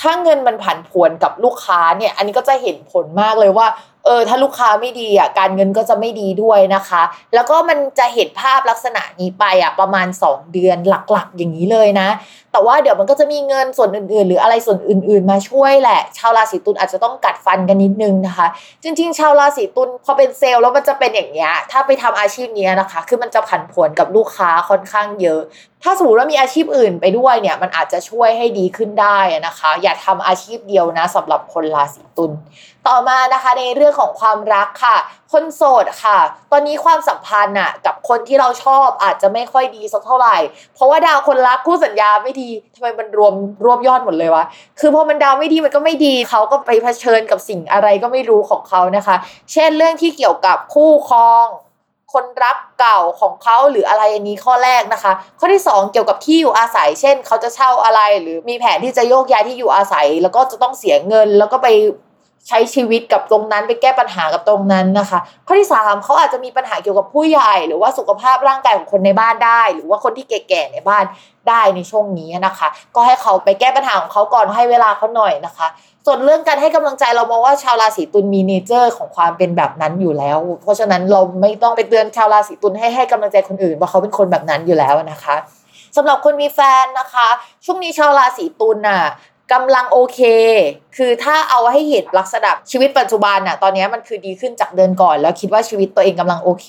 [0.00, 3.66] ถ้าเงินมันผันผวนกับลูกค้าเนี่ย อันนี้ก็จะเห็นผลมากเลยว่า
[4.04, 7.02] เออถ้าลูกค้าไม่ดีอะการเงินก็จะไม่ดีด้วยนะคะ
[7.34, 12.08] แล้วก็มันจะเห็นภาพลักษณะนี้ไปอะประมาณ 2 เดือนหลักๆ อย่างนี้เลยนะ
[12.52, 18.46] แต่ว่าเดี๋ยวมันก็จะมีเงินส่วนอื่น ๆ หรืออะไรส่วนอื่น ๆ มาช่วยแหละ ชาวราศีตุลอาจจะต้องกัดฟันกันนิดนึงนะคะ
[18.82, 25.40] จริง ๆ ชาวราศีตุลพอเป็นเซลล์แล้วมันจะเป็นอย่างเงี้ยถ้าไปทำอาชีพนี้นะคะ คือมันจะผันผวนกับลูกค้าค่อนข้างเยอะ
[25.82, 32.32] ถ้าสมมติว่ามีอาชีพอื่นไปด้วยเนี่ยมันอาจจะช่วยให้ดีขึ้นได้นะคะ อย่าทำอาชีพเดียวนะสำหรับคนราศีตุล
[32.88, 34.96] ต่อมานะคะในเรื่องของความรักค่ะ
[35.32, 36.18] คนโสดค่ะ
[36.52, 40.36] ตอนนี้ความสัมพันธ์น่ะกับคนที่เราชอบอาจจะไม่ค่อยดีสักเท่าไหร่
[40.74, 44.44] เพราะว่าดาวคนรักคู่สัญญาไม่ดีทำไมมันรวมรวบยอดหมดเลยวะ
[44.80, 49.16] คือพอมันดาวไม่ดีมันก็ไม่ดีเขาก็ไปเผชิญกับสิ่งอะไรก็ไม่รู้ของเขานะคะ
[49.52, 51.48] เช่นเรื่องที่เกี่ยวกับคู่ครอง
[52.12, 61.68] คนรักเก่าของเขาหรืออะไรอันนี้ข้อแรกนะคะ ข้อที่ 2 เกี่ยวกับที่อยู่อาศัย เช่น เขาจะเช่าอะไรหรือมีแผนที่จะโยกย้ายที่อยู่อาศัย แล้วก็จะต้องเสียเงิน แล้วก็ไป
[62.48, 71.04] ใช้ชีวิตกับตรงนั้นไปแก้ปัญหากับตรงนั้นนะคะ ข้อที่ 3เขาอาจจะมีปัญหาเกี่ยวกับผู้ใหญ่ หรือว่าสุขภาพร่างกายของคนในบ้านได้ หรือว่าคนที่แก่ๆในบ้าน
[71.48, 75.66] ได้ในช่วงนี้นะคะ ก็ให้เขาไปแก้ปัญหาของเขาก่อนให้เวลาเขาหน่อยนะคะ
[76.06, 85.36] ส่วนเรื่องการให้กำลังใจเรามองว่าชาวราศีตุลมีเนเจอร์ของความเป็นแบบนั้นอยู่แล้ว เพราะฉะนั้นเราไม่ต้องไปเตือนชาวราศีตุลให้ให้กำลังใจคนอื่นว่าเขาเป็นคนแบบนั้นอยู่แล้วนะคะ
[85.96, 87.28] สำหรับคนมีแฟนนะคะ
[87.64, 89.02] ช่วงนี้ชาวราศีตุลน่ะ
[89.52, 90.20] กำลังโอเค
[90.96, 96.68] คือถ้าเอาให้เห็นลักษณะชีวิตปัจจุบันน่ะตอนนี้มันคือดีขึ้นจากเดินก่อน แล้วคิดว่าชีวิตตัวเองกำลังโอเค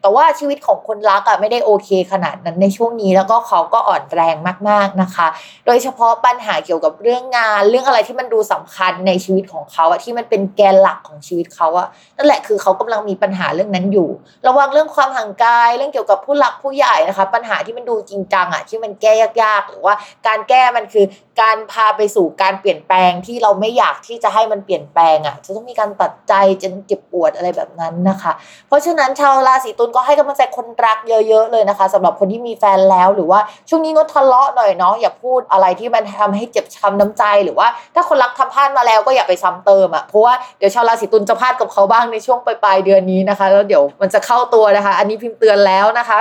[0.00, 4.36] แต่ว่าชีวิตของคนรักอะไม่ได้โอเคขนาดนั้นในช่วงนี้ แล้วก็เขาก็อ่อนแรง
[4.68, 5.26] มากๆนะคะ
[5.66, 14.08] โดยเฉพาะปัญหาเกี่ยวกับเรื่องงาน เรื่องอะไรที่มันดูสำคัญในชีวิตของเขาอะที่มันเป็นแกนหลักของชีวิตเขาอะนั่นแหละคือเขากำลังมีปัญหาเรื่องนั้นอยู่
[14.46, 19.12] ระวังเรื่องความห่างกายเรื่องเกี่ยวกับผู้หลักผู้ใหญ่นะคะ ปัญหาที่มันดูจริงจังอะที่มันแก้
[19.42, 19.94] ยากๆ หรือว่า
[20.26, 21.04] การแก้มันคือ
[21.40, 28.32] การพาไปสู่การเปลี่ยนแปลงที่เราไม่อยากที่จะให้มันเปลี่ยนแปลงอะ่ะ จะต้องมีการตัดใจจนเจ็บปวดอะไรแบบนั้นนะคะ
[28.68, 46.20] เพราะฉะนั้นชาวราศีตุลก็ให้กำลังใจคนรักเยอะๆเลยนะคะสำหรับคนที่มีแฟนแล้วหรือว่าช่วงนี้งดทะเลาะหน่อยเนาะอย่าพูดอะไรที่มันทำให้เจ็บช้าน้ำใจหรือว่า ถ้าคนรักทำพลาดมาแล้วก็อย่าไปซ้ำเติมอะ่ะเพราะว่าเดี๋ยวชาวราศีตุลจะพลาดกับเขาบ้างในช่วงปลายๆเดือนนี้นะคะ แล้วเดี๋ยวมันจะเข้าตัวนะคะ อันนี้พิมพ์เตือนแล้วนะคะ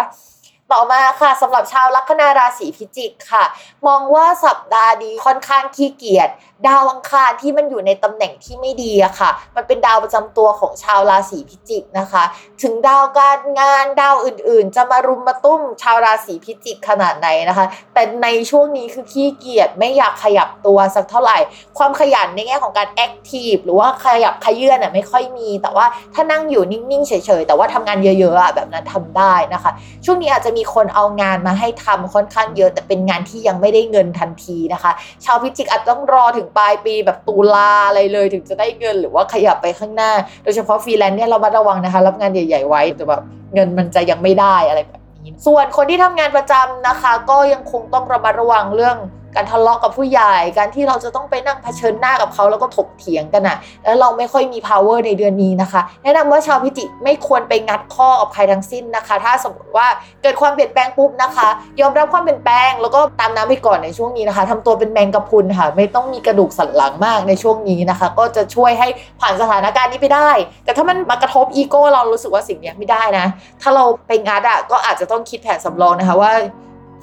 [0.74, 3.43] ต่อมาค่ะสำหรับชาวลัคนาราศีพิจิกค่ะ
[3.88, 6.30] มองว่าสัปดาห์นี้ค่อนข้างขี้เกียจ
[6.68, 12.24] ดาวอังคารที่มันอยู่ในตำแหน่งที่ไม่ดีอะค่ะ มันเป็นดาวประจำตัวของชาวราศีพิจิกนะคะ
[12.62, 21.38] ถึงดาวการงานดาวอื่นๆ จะมารุมมาตุ้มชาวราศีพิจิกขนาดไหนนะคะ แต่ในช่วงนี้คือขี้เกียจไม่อยากขยับตัวสักเท่าไหร่
[21.78, 29.72] ความขยันในแง่ของการแอคทีฟหรือว่าขยับขยื่นอะไม่ค่อยมี แต่ว่าถ้านั่งอยู่นิ่งๆเฉยๆแต่ว่าทำงานเยอะๆอะแบบนั้นทำได้นะคะ
[30.05, 34.91] ช่วงนี้อาจจะมีคนเอางานมาให้ทำค่อนข้างเยอะ แต่เป็นงานที่ยังไม่ได้เงินทันทีนะคะ
[35.26, 40.12] ชาวพิจิกอาจต้องรอถึงปลายปีแบบตุลาอะไรเลยถึงจะได้เงินหรือว่าขยับไปข้างหน้า
[40.43, 43.22] โดยเฉพาะฟรีแลนซ์เนี่ยเรามาระวังนะคะ รับงานใหญ่ ๆ ไว้แต่แบบ
[43.54, 48.97] เงินมันจะยังไม่ได้อะไรแบบนี้ ส่วนคนที่ทำงานประจำนะคะ ก็ยังคงต้องระมัดระวังเรื่อง
[49.36, 59.88] การทะเลาะกับผู้ใหญ่ การที่เราจะต้องไปนั่งเผชิญหน้ากับเขาแล้วก็ถกเถียงกันอะแล้วเราไม่ค่อยมี power ในเดือนนี้นะคะ แนะนำว่าชาวพิจิไม่ควรไปงัดข้อกับใครทั้งสิ้นนะคะ ถ้าสมมติว่า
[60.21, 61.47] เกิดความเปลี่ยนแปลงปุ๊บนะคะ
[61.82, 68.88] ยอมรับความเปลี่ยนแปลง แล้วก็ตามน้ำไปก่อนในช่วงนี้นะคะทำตัวเป็นแมงกะพุนค่ะ ไม่ต้องมีกระดูกสันหลังมากในช่วงนี้นะคะ ก็จะช่วยให้
[69.21, 70.32] ผ่านสถานการณ์นี้ไปได้
[70.65, 73.25] แต่ถ้ามันมากระทบอีโก้เรารู้สึกว่าสิ่งนี้ไม่ได้นะ
[73.61, 76.34] ถ้าเราไปงัดอะก็อาจจะต้องคิดแผนสำรองนะคะว่า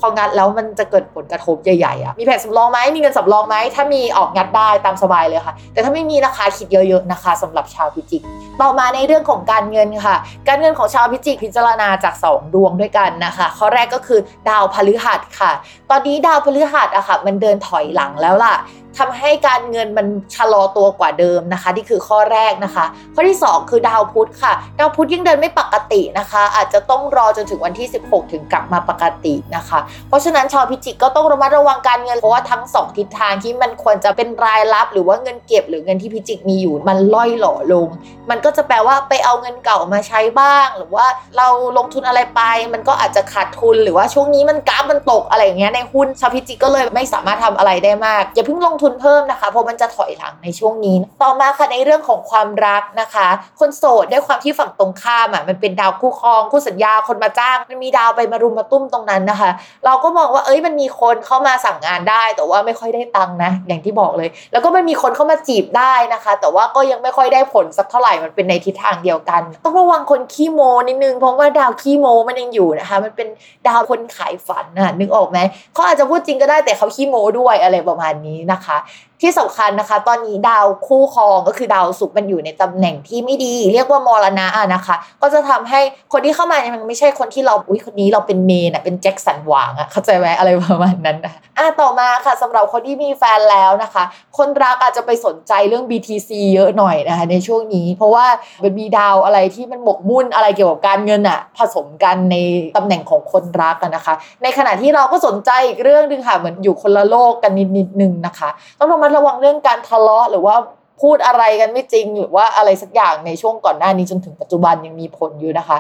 [0.01, 8.23] พองัดแล้วมันจะเกิดผลกระทบใหญ่ๆอะมีแผนสำรองไหมมีเงินสำรองไหมถ้ามีออกงัดได้ตามสบายเลยค่ะ แต่ถ้าไม่มีนะคะคิดเยอะๆนะคะสำหรับชาวพิจิก
[8.61, 10.17] ต่อมาในเรื่องของการเงินค่ะ
[10.49, 15.53] การเงินของชาวพิจิกพิจารณาจาก 2 ดวงด้วยกันนะคะ ข้อแรกก็คือดาวพฤหัสค่ะ
[15.91, 18.55] ตอนนี้ดาวพฤหัสอะค่ะ มันเดินถอยหลังแล้วล่ะ
[18.99, 22.85] ทำให้การเงินมันชะลอตัวกว่าเดิมนะคะ นี่คือข้อแรกนะคะ
[23.15, 29.79] ข้อที่ 2 คือดาวพุธค่ะ ดาวพุธยังเดินไม่ปกตินะคะ อาจจะต้องรอจนถึงวันที่ 16 ถึงกลับมาปกตินะคะ
[30.09, 37.89] เพราะฉะนั้นชาวพิจิกก็ต้องระมัดระวังการเงินเพราะว่าทั้ง 2 ทิศทางที่มันควรจะเป็นรายรับ หรือว่าเงินเก็บหรือเงินที่พิจิกมีอยู่มันล่อยหล่อลง
[38.31, 42.41] มันก็จะแปลว่าไปเอาเงินเก่ามาใช้บ้าง หรือว่าเราลงทุนอะไรไป
[42.73, 53.29] มันก็อาจจะขาดทุนหรือว่าช่วงนี้มันกราฟมันตกอะไรอย่างเงี้ยในหุ้นชาวพิจิกก็เลยไม่สามารถทำอะไรได้มากอย่าเพิ่งลงทุนเพิ่มนะคะเพราะมันจะถอยหลังในช่วงนี้ ต่อมาค่ะในเรื่องของความรักนะคะ
[53.61, 59.51] คนโสดด้วยความที่ฝั่งตรงข้ามอะมันเป็นดาวคู่ครองคู่สัญญาคนมาจ้างมันมีดาวไปมารุมมาตุ้มตรงนั้นนะคะ
[59.85, 73.29] เราก็มองว่าเอ้ยมันมีคนเข้ามาสั่งงานได้ แต่ว่าไม่ค่อยได้ตังค์นะ อย่างที่บอกเลย แล้วก็มันมีคนเข้ามาจีบได้นะคะ แต่ว่าก็ยังไม่ค่อยได้ผลสักเท่าไหร่มันเป็นในทิศทางเดียวกัน ต้องระวังคนขี้โมนิดนึงเพราะว่าดาวขี้โมมันยังอยู่นะคะ มันเป็น
[73.69, 75.39] ดาวคนขายฝันนะนึกออกไหม
[75.75, 79.08] เขาอาจจะพูดจริงก็ได้แต่เขาขี้โมด้วยอะไรประมาณนี้นะคะ lá.
[79.23, 85.81] ที่สำคัญนะคะ ตอนนี้ดาวคู่ครองก็คือดาวศุกร์มันอยู่ในตำแหน่งที่ไม่ดี เรียกว่ามรณะนะคะ ก็จะทำให้
[86.13, 94.05] คนที่เข้ามาเนี่ยมันไม่ใช่คนที่เราอุ้ยคนนี้เราเป็นเมนอะเป็นแจ็คสันหวางอะเข้าใจไหมอะไรประมาณนั้นนะอะต่อมาค่ะสำหรับคนที่มีแฟนแล้วนะคะ
[94.39, 98.27] คนรักอาจจะไปสนใจเรื่อง BTC เยอะหน่อยนะคะในช่วงนี้ เพราะว่า
[98.65, 102.37] มันมีดาวอะไรที่มันหมกมุ่นอะไรเกี่ยวกับการเงินอะผสมกันใน
[102.77, 108.51] ตำแหน่งของคนรักกันนะคะ ในขณะที่เราก็สนใจอีกเรื่องหนึ่งค่ะเหมือนอยู่คนละโลกกันนิดนิดนึงนะคะ
[108.81, 110.57] ต้องระมัดระวังเรื่องการทะเลาะหรือว่า
[111.03, 115.79] พูดอะไรกันไม่จริง หรือว่าอะไรสักอย่างในช่วงก่อนหน้านี้จนถึงปัจจุบันยังมีผลอยู่นะคะ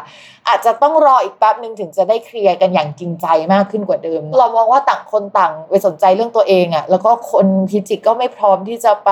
[0.48, 9.10] อาจจะต้องรออีกแป๊บหนึ่งถึงจะได้เคลียร์กันอย่างจริงใจมากขึ้นกว่าเดิม เรามองว่าต่างคนต่างไปสนใจเรื่องตัวเองอะ่ะแล้วก็คนพิจิกก็ไม่พร้อมที่จะไป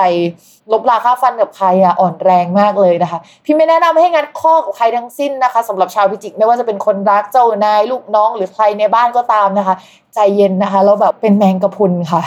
[0.71, 9.75] ลบลาค่าฟันกับใครอะ่ะอ่อนแรงมากเลยนะคะ พี่ไม่แนะนำให้งัดข้อกับใครทั้งสิ้นนะคะสำหรับชาวพิจิกไม่ว่าจะเป็นคนรักเจ้านายลูกน้องหรือใครในบ้านก็ตามนะคะ
[10.13, 12.21] ใจเย็นนะคะแล้วแบบเป็นแมงกะพุนค่ะ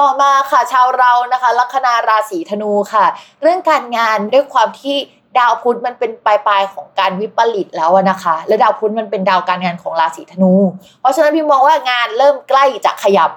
[0.00, 3.06] ต่อมาค่ะชาวเรานะคะลัคนาราศีธนูค่ะ
[3.42, 4.96] เรื่องการงานด้วยความที่
[5.38, 10.54] ดาวพุธมันเป็นปลายปลายของการวิปริตแล้วนะคะ และดาวพุธมันเป็นดาวการงานของราศีธนู
[11.00, 13.30] เพราะฉะนั้นพี่มองว่างานเริ่มใกล้จะขยับ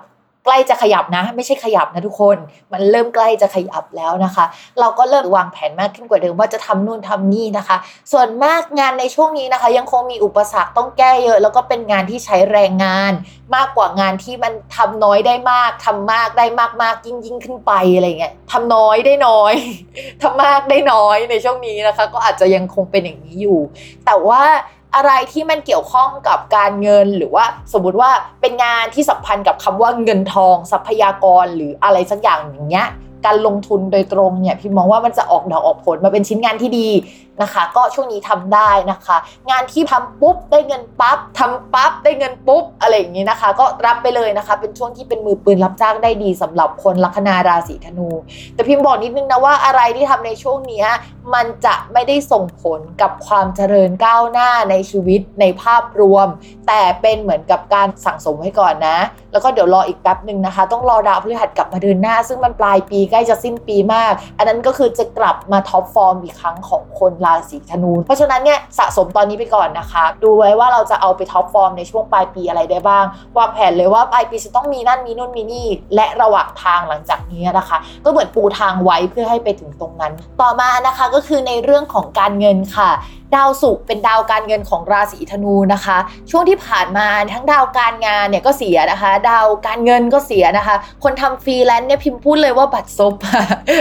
[0.45, 2.37] ใกล้จะขยับนะ ไม่ใช่ขยับนะทุกคน
[2.71, 4.45] มันเริ่มใกล้จะขยับแล้วนะคะ
[4.79, 7.77] เราก็เริ่มวางแผนมากขึ้นกว่าเดิมว่าจะทำนู่นทำนี่นะคะ
[8.11, 13.13] ส่วนมากงานในช่วงนี้นะคะ ยังคงมีอุปสรรคต้องแก้เยอะ แล้วก็เป็นงานที่ใช้แรงงาน
[13.55, 19.53] มากกว่างานที่มันทำน้อยได้มากทำมากได้มากมากยิ่งยิ่งขึ้นไปอะไรเงี้ยทำน้อยได้น้อย
[20.21, 23.59] ทำมากได้น้อยในช่วงนี้นะคะ ก็อาจจะยังคงเป็นอย่างนี้อยู่
[24.05, 24.41] แต่ว่า
[24.95, 28.11] อะไรที่มันเกี่ยวข้องกับการเงินหรือว่าสมมติว่า
[28.41, 32.87] เป็นงานที่สัมพันธ์กับคำว่าเงินทอง ทรัพยากรหรืออะไรสักอย่างอย่างเงี้ย
[33.25, 36.87] การลงทุนโดยตรงเนี่ยพี่มองว่ามันจะออกดอกออกผลมาเป็นชิ้นงานที่ดี
[37.41, 39.17] นะคะ ก็ช่วงนี้ทำได้นะคะ
[39.49, 48.09] งานที่ทำปุ๊บได้เงินปั๊บทำปั๊บได้เงินปุ๊บอะไรอย่างนี้นะคะ ก็รับไปเลยนะคะ เป็นช่วงที่เป็นมือปืนรับจ้างได้ดีสำหรับคนลัคนาราศีธนู
[48.53, 50.85] แต่พิมพ์บอกนิดนึงนะว่าอะไรที่ทำในช่วงนี้
[51.33, 56.27] มันจะไม่ได้ส่งผลกับความเจริญก้าวหน้าในชีวิตในภาพรวม
[56.67, 58.97] แต่เป็นเหมือนกับการสั่งสมไว้ก่อนนะ
[59.31, 73.05] แล้วก็เดี๋ยวรออีกแป๊บหนึ่งนะคะ ต้องรอดาวพฤหัสกลับมาเดินหน้า ซึ่งมันปลายปีใกล้จะสิ้นปีมาก อันนั้นก็คือจะกลับมา top form อีกครั้งของคนราศีธนู เพราะฉะนั้นเนี่ยสะสมตอนนี้ไปก่อนนะคะ ดูไว้ว่าเราจะเอาไป top form ในช่วงปลายปีอะไรได้บ้าง
[73.37, 82.91] วางแผนเลยว่าปลายปีจะต้องมีนั่นมีนู่นมีนี่ และระหว่างทางหลังจากนี้นะคะ ก็เหมือนปูทางไว้เพื่อให้ไปถึงตรงนั้น ต่อมานะคะก็คือในเรื่องของการเงินค่ะ
[83.35, 85.97] ดาวศุกร์เป็นดาวการเงินของราศีธนูนะคะ
[86.31, 93.13] ช่วงที่ผ่านมาทั้งดาวการงานเนี่ยก็เสียนะคะ ดาวการเงินก็เสียนะคะ คนทำฟรีแลนซ์เนี่ยพิมพ์พูดเลยว่าบัดซบ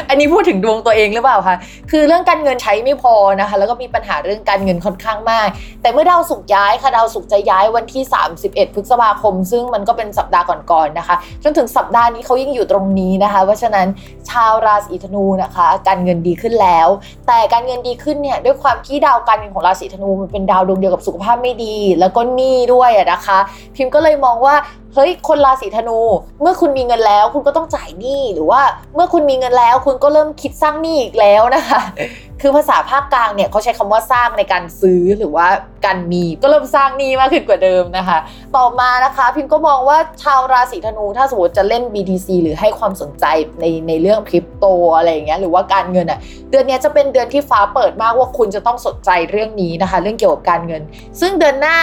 [0.09, 1.57] อันนี้พูดถึงดวงตัวเองหรือเปล่าคะ
[1.91, 5.49] คือเรื่องการเงินใช้ไม่พอนะคะ แล้วก็มีปัญหาเรื่องการเงินค่อนข้างมาก
[5.83, 8.03] แต่เมื่อดาวศุกร์ย้ายค่ะดาวศุกร์จะย้ายวันที่
[8.41, 13.87] 31 พฤษภาคม ซึ่งมันก็เป็นสัปดาห์ก่อนๆนะคะจนถึงสัปดาห์นี้เขายิ่งอยู่ตรงนี้นะคะ เพราะฉะนั้น
[14.31, 16.89] ชาวราศีธนูนะคะ การเงินดีขึ้นแล้ว
[17.27, 23.39] แต่การเงินดีขึ้นเนี่ยด้วยความที่ดาวการเงินของราศีธนูมันเป็นดาวดวงเดียวกับสุขภาพไม่ดี แล้วก็หนี้ด้วยอะนะคะ
[23.75, 24.55] พิมพ์ก็เลยมองว่า
[24.95, 25.99] เฮ้ยคนราศีธนู
[26.41, 28.61] เมื่อคุณมีเงินแล้วคุณก็ต้องจ่ายหนี้หรือว่า
[28.95, 31.81] เมื่อคุณมีเงินแล้ว คุณก็เริ่มคิดสร้างหนี้อีกแล้วนะคะ
[32.43, 35.47] คือภาษาภาคกลางเนี่ยเขาใช้คำว่าสร้างในการซื้อหรือว่า
[35.87, 38.19] การมีก็เริ่มสร้างหนี้มากขึ้นกว่าเดิมนะคะ
[38.57, 43.25] ต่อมานะคะพิมก็มองว่าชาวราศีธนูถ้าสมมติจะเล่น BTC หรือให้ความสนใจ
[43.61, 44.65] ในในเรื่องคริปโต
[44.97, 46.19] อะไรอย่างเงี้ยหรือว่าการเงินอะ
[46.51, 50.83] เดือนนี้จะเป็นเดือนที่ฟ้าเปิดมากว่าคุณจะต้องสนใจเรื่องนี้นะคะ เรื่องเกี่ยวกับการเงิน
[51.21, 51.79] ซึ่งเดือนหน้า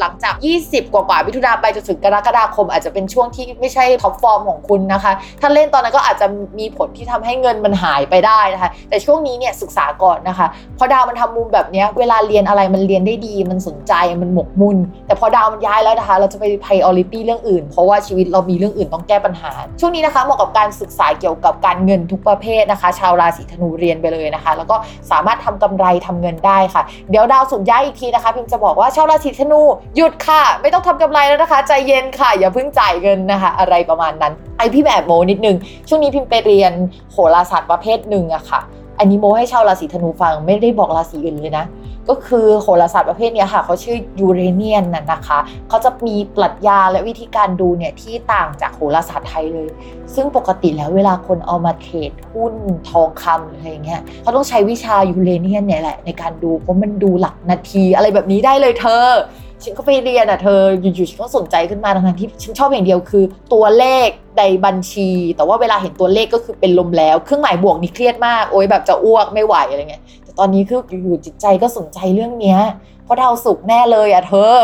[0.00, 0.34] หลังจาก
[0.64, 6.26] 20 กว่ากว่ามิถุนาไปจนถึงกรกฎาคมอาจจะเป็นช่วงที่ไม่ใช่ท็อปฟอร์มของคุณนะคะ ถ้าเล่นตอนนั้นก็อาจจะ
[6.58, 10.46] มีผลที่ทำให้เงินมันหายไปได้นะคะ แต่ช่วงนี้เนี่ยศึกษาก่อนนะคะ
[10.78, 13.92] พอดาวมันทำมุมแบบนี้เวลาเรียนอะไรมันเรียนได้ดี มันสนใจ
[14.22, 24.76] มันหมกมุ่น แต่พอดาวมันย้ายแล้วนะคะ เราจะไป priority เรื่องอื่น เพราะว่าชีวิตเรามีเรื่องอื่นต้องแก้ปัญหา ช่วงนี้นะคะเหมาะกับการศึกษาเกี่ยวกับการเงินทุกประเภทนะคะ ชาวราศีธนูเรียนไปเลยนะคะ แล้วก็
[25.10, 29.60] สามารถทำกำไรทำเงินได้ค่ะ เดี๋ยวดาวสุกย้ายอีกทีนะคะพิมจะบอกว่าชาวราศีธนู
[29.96, 35.56] หยุดค่ะ ไม่ต้องทำกำไรแล้วนะคะ ใจเย็นค่ะอย่าเพิ่งจ่ายเงินนะคะ อะไรประมาณนั้นไอพี่แบบโมนิดนึง
[35.88, 36.72] ช่วงนี้พิมไปเรียน
[37.12, 38.60] โหราศาสตร์ประเภทหนึ่งอะค่ะ
[38.98, 41.66] อันนี้โมให้ชาวราศีธนูฟังไม่ได้บอกราศีอื่นเลยนะ
[42.08, 45.38] ก็คือโหราศาสตร์ประเภทนี้ค่ะเขาชื่อยูเรเนียนน่ะนะคะ
[45.68, 49.68] เขาจะมีปรัชญาและวิธีการดูเนี่ยที่ต่างจากโหราศาสตร์ไทยเลย
[50.14, 52.54] ซึ่งปกติแล้วเวลาคนเอามาเทรดหุ้น
[52.88, 59.06] ทองคำหรืออะไรเงี้ยเขาต้องใช้วิชายูเรเนียนเนี่ยแหละในการดูเพราะมันดูหลักนาทีอะไรแบบนี้ได้เลยเธอ
[59.64, 64.08] ฉันก็ไปเรียนอะเธออยู่ๆฉันก็สนใจขึ้นมาทั้งๆที่ฉันชอบอย่างเดียวคือ ตัวเลข
[64.38, 72.60] ในบัญชี แต่ว่าเวลาเห็นตัวเลขก็คือเป็นลมแล้ว เครื่องหมายบวกนี่เครียดมากโอ๊ยแบบจะอ้วกไม่ไหวอะไรเงี้ยแต่ตอนนี้คืออยู่ๆจิตใจก็สนใจเรื่องเนี้ย
[73.04, 74.54] เพราะดาวสุกแน่เลยอะเธอ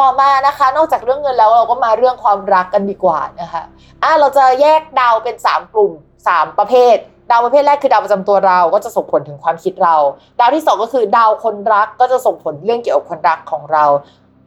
[0.00, 3.62] ต่อมานะคะ นอกจากเรื่องเงินแล้วเราก็มาเรื่องความรักกันดีกว่านะคะ
[4.02, 5.92] อะเราจะแยกดาวเป็น 3 กลุ่ม
[6.26, 6.96] 3 ประเภท
[7.30, 9.96] ดาวประเภทแรกคือดาวประจำตัวเราก็จะส่งผลถึงความคิดเรา
[10.40, 13.84] ดาวที่ 2 ก็คือดาวคนรักก็จะส่งผลเรื่องเกี่ยวกับคนรักของเรา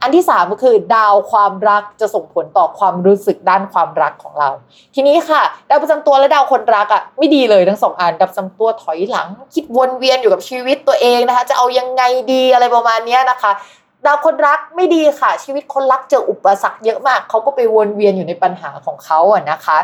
[0.02, 4.48] อันที่ 3 ก็คือ ดาวความรักจะส่งผลต่อความรู้สึกด้านความรักของเรา
[4.94, 12.02] ทีนี้ค่ะ ดาวประจำตัวและดาวคนรักอะไม่ดีเลยทั้งสองอันดาวประจำตัวถอยหลัง คิดวนเวียนอยู่กับชีวิตตัวเองนะคะ จะเอายังไง
[12.32, 13.52] ดีอะไรประมาณนี้นะคะ
[14.06, 19.78] ดาวคนรักไม่ดีค่ะ ชีวิตคนรักเจออุปสรรคเยอะมาก เขาก็ไปวนเวียนอยู่ในปัญหาของเขาอะนะคะ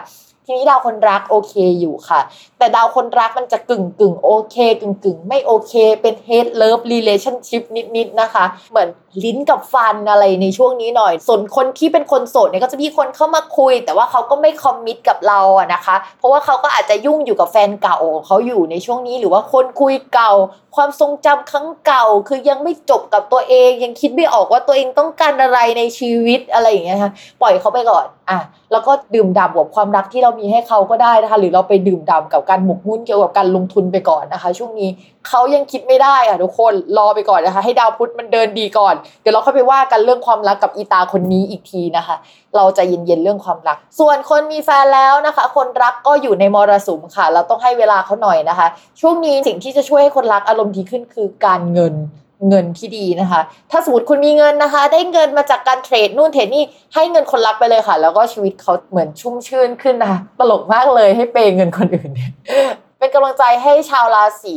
[0.47, 2.21] ทีนี้ดาวคนรักโอเคอยู่ค่ะ
[2.59, 7.63] แต่ดาวคนรักมันจะกึ่งกึ่งโอเค กึ่งกึ่งไม่โอเค เป็น hate love relationship
[7.97, 8.89] นิดๆนะคะ เหมือน
[9.25, 20.33] ลิ้นกับฟันอะไรในช่วงนี้หน่อย ส่วนคนที่เป็นคนโสดเนี่ยก็จะมีคนเข้ามาคุย แต่ว่าเขาก็ไม่คอมมิตกับเราอะนะคะ เพราะว่าเขาก็อาจจะยุ่งอยู่กับแฟนเก่าของเขาอยู่ในช่วงนี้หรือว่าคนคุยเก่า
[20.77, 28.39] ความทรงจำครั้งเก่า คือยังไม่จบกับตัวเอง ยังคิดไม่ออกว่าตัวเองต้องการอะไรในชีวิตอะไรอย่างเงี้ยค่ะปล่อยเขาไปก่อนอะ
[28.73, 34.91] แล้วก็ดื่มด่ำกับความรักที่เรามีให้เขาก็ได้นะคะ หรือเราไปดื่มด่ำกับการหมกมุ่นเกี่ยวกับการลงทุนไปก่อนนะคะ ช่วงนี้
[35.29, 42.17] เขายังคิดไม่ได้อะทุกคนรอไปก่อนนะคะ ให้ดาวพุธมันเดินดีก่อน เดี๋ยวเราค่อยไปว่ากันเรื่องความรักกับอีตาคนนี้อีกทีนะคะ
[42.57, 48.67] เราจะเย็นๆเรื่องความรัก ส่วนคนมีแฟนแล้วนะคะ คนรักก็อยู่ในมรสุมค่ะ เราต้องให้เวลาเขาหน่อยนะคะ
[49.01, 51.95] ช่วงนี้สิ่งที่จะช่วยให้คนรักอารมณ์ดีขึ้นคือการเงิน
[52.49, 56.65] เงินที่ดีนะคะ ถ้าสมมติคุณมีเงินนะคะ ได้เงินมาจากการเทรดนู่นเทรดนี่
[56.95, 62.31] ให้เงินคนรักไปเลยค่ะ แล้วก็ชีวิตเขาเหมือนชุ่มชื่นขึ้นนะคะตลกมากเลยให้เปย์เงินคนอื่นเนี่ย
[62.99, 64.57] เป็นกำลังใจให้ชาวราศี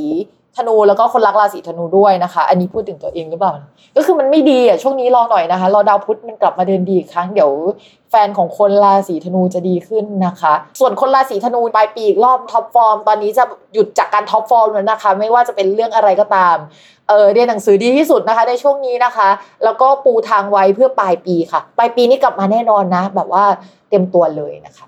[0.59, 3.51] ธนูแล้วก็คนรักราศีธนูด้วยนะคะ อันนี้พูดถึงตัวเองหรือเปล่า
[3.95, 7.51] ก็คือมันไม่ดีอะช่วงนี้รอหน่อยนะคะรอดาวพุธมันกลับมาเดินดีอีกครั้งเดี๋ยว
[8.09, 13.43] แฟนของคนราศีธนูจะดีขึ้นนะคะ ส่วนคนราศีธนูปลายปีอีกรอบ top form ตอนนี้จะ
[13.73, 16.57] หยุดจากการ top form แล้วนะคะ ไม่ว่าจะเป็นเรื่องอะไรก็ตาม
[17.07, 19.29] เออเรียนหนังสือดีที่สุดนะคะในช่วงนี้นะคะ
[19.63, 23.43] แล้วก็ปูทางไว้เพื่อปลายปีค่ะ ปลายปีนี้กลับมาแน่นอนนะ แบบว่า
[23.89, 24.85] เต็มตัวเลยนะคะ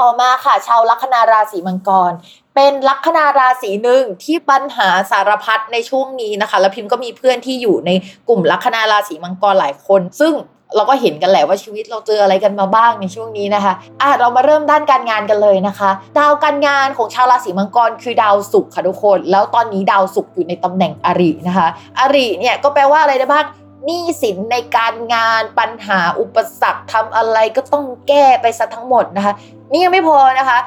[0.00, 2.12] ต่อมาค่ะ ชาวลัคนาราศีมังกร
[2.54, 7.90] เป็นลัคนาราศีหนึ่งที่ปัญหาสารพัดในช่วงนี้นะคะ แล้วพิมพ์ก็มีเพื่อนที่อยู่ใน
[8.28, 10.32] กลุ่มลัคนาราศีมังกรหลายคน ซึ่ง
[10.76, 21.68] เราก็เห็นกันแหละว่าชีวิตเราเจออะไรกันมาบ้างในช่วงนี้นะคะอะเรามาเริ่มด้านการงานกันเลยนะคะ ดาวการงานของชาวราศีมังกรคือดาวศุกร์ค่ะทุกคน แล้วตอนนี้ดาวศุกร์อยู่ในตำแหน่งอรินะคะ
[21.98, 23.44] อริเนี่ยก็แปลว่าอะไรได้บ้าง
[23.84, 29.34] หนี้สินในการงานปัญหาอุปสรรคทำอะไรก็ต้องแก้ไปซะทั้งหมดนะคะ
[29.70, 30.58] นี่ยังไม่พอนะคะ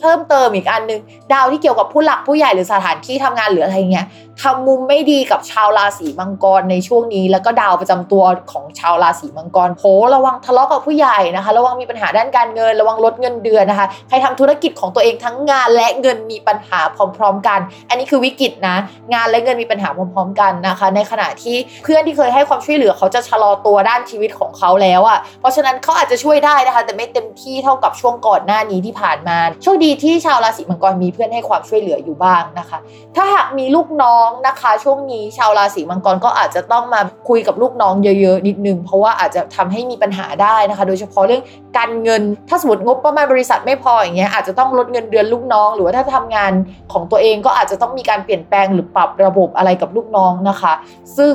[0.00, 1.00] เพิ่มเติมอีกอันนึง
[1.32, 4.06] ดาวที่เกี่ยวกับผู้หลักผู้ใหญ่หรือสถานที่ทำงานหรืออะไรเงี้ย
[4.42, 9.82] ทำมุมไม่ดีกับชาวราศีมังกรในช่วงนี้ แล้วก็ดาวประจำตัวของชาวราศีมังกรโผ
[10.14, 16.80] ระวังทะเลาะกับผู้ใหญ่นะคะ ระวังมีปัญหาด้านการเงิน ระวังลดเงินเดือนนะคะ ใครทำธุรกิจของตัวเองทั้งงานและเงินมีปัญหา
[17.16, 18.76] พร้อม ๆ กัน อันนี้คือวิกฤตนะ
[19.14, 32.78] งานและเงินมีปัญหาพร้อม ๆ กันนะคะ ในขณะที่เพื่อนที่เคยให้ความช่วยเหลือเขาจะชะลอตัวด้านชีวิตของเขาแล้วอะ่ะ เพราะฉะนั้นเขาอาจจะช่วยได้นะคะ แต่ไม่เต็มที่เท่ากับช่วงก่อนหน้านี้ที่ผ่านมา โชคดีที่ชาวราศีมังกรมีเพื่อนให้ความช่วยเหลืออยู่บ้างนะคะ
[33.16, 41.42] ถ้าหากมีลูกน้องนะคะ ช่วงนี้ชาวราศีมังกรก็อาจจะต้องมาคุยกับลูกน้องเยอะๆนิดนึง เพราะว่าอาจจะทำให้มีปัญหาได้นะคะ โดยเฉพาะเรื่อง
[41.78, 46.52] การเงิน ถ้าสมมติงบประมาณบริษัทไม่พออย่างเงี้ยอาจจะต้องลดเงินเดือนลูกน้อง หรือว่าถ้าทำงาน
[46.92, 50.72] ของตัวเองก็อาจจะต้องมีการเปลี่ยนแปลงหรือปรับระบบอะไรกับลูกน้องนะคะ
[51.18, 51.34] ซึ่ง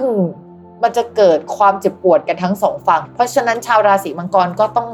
[0.84, 4.90] มันจะเกิดความเจ็บปวดกันทั้งสองฝั่ง เพราะฉะนั้นชาวราศีมังกรก็ต้อง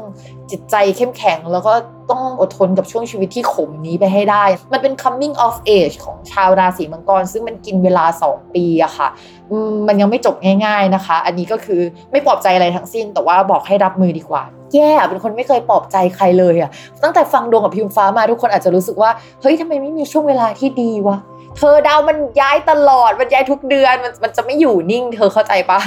[0.50, 1.72] จิตใจเข้มแข็ง แล้วก็
[2.10, 9.08] ต้องอดทนกับช่วงชีวิตที่ขมนี้ไปให้ได้ มันเป็น coming of age ของชาวราศีมังกร ซึ่งมันกินเวลา 2 ปีอะค่ะ
[9.88, 11.80] มันยังไม่จบง่ายๆนะคะ อันนี้ก็คือ
[12.10, 14.42] ไม่ปลอบใจอะไรทั้งสิ้น แต่ว่าบอกให้รับมือดีกว่า
[14.74, 16.70] แย่เป็นคนไม่เคยปลอบใจใครเลยอะ
[17.02, 19.10] ตั้งแต่ฟังดวงกับพิมฟ้ามาทุกคนอาจจะรู้สึกว่า
[19.40, 21.16] เฮ้ยทำไมไม่มีช่วงเวลาที่ดีวะ
[21.56, 25.78] เธอดาวมันย้ายตลอดมันย้ายทุกเดือนมันมันจะไม่อยู่นิ่ง เธอเข้าใจปะ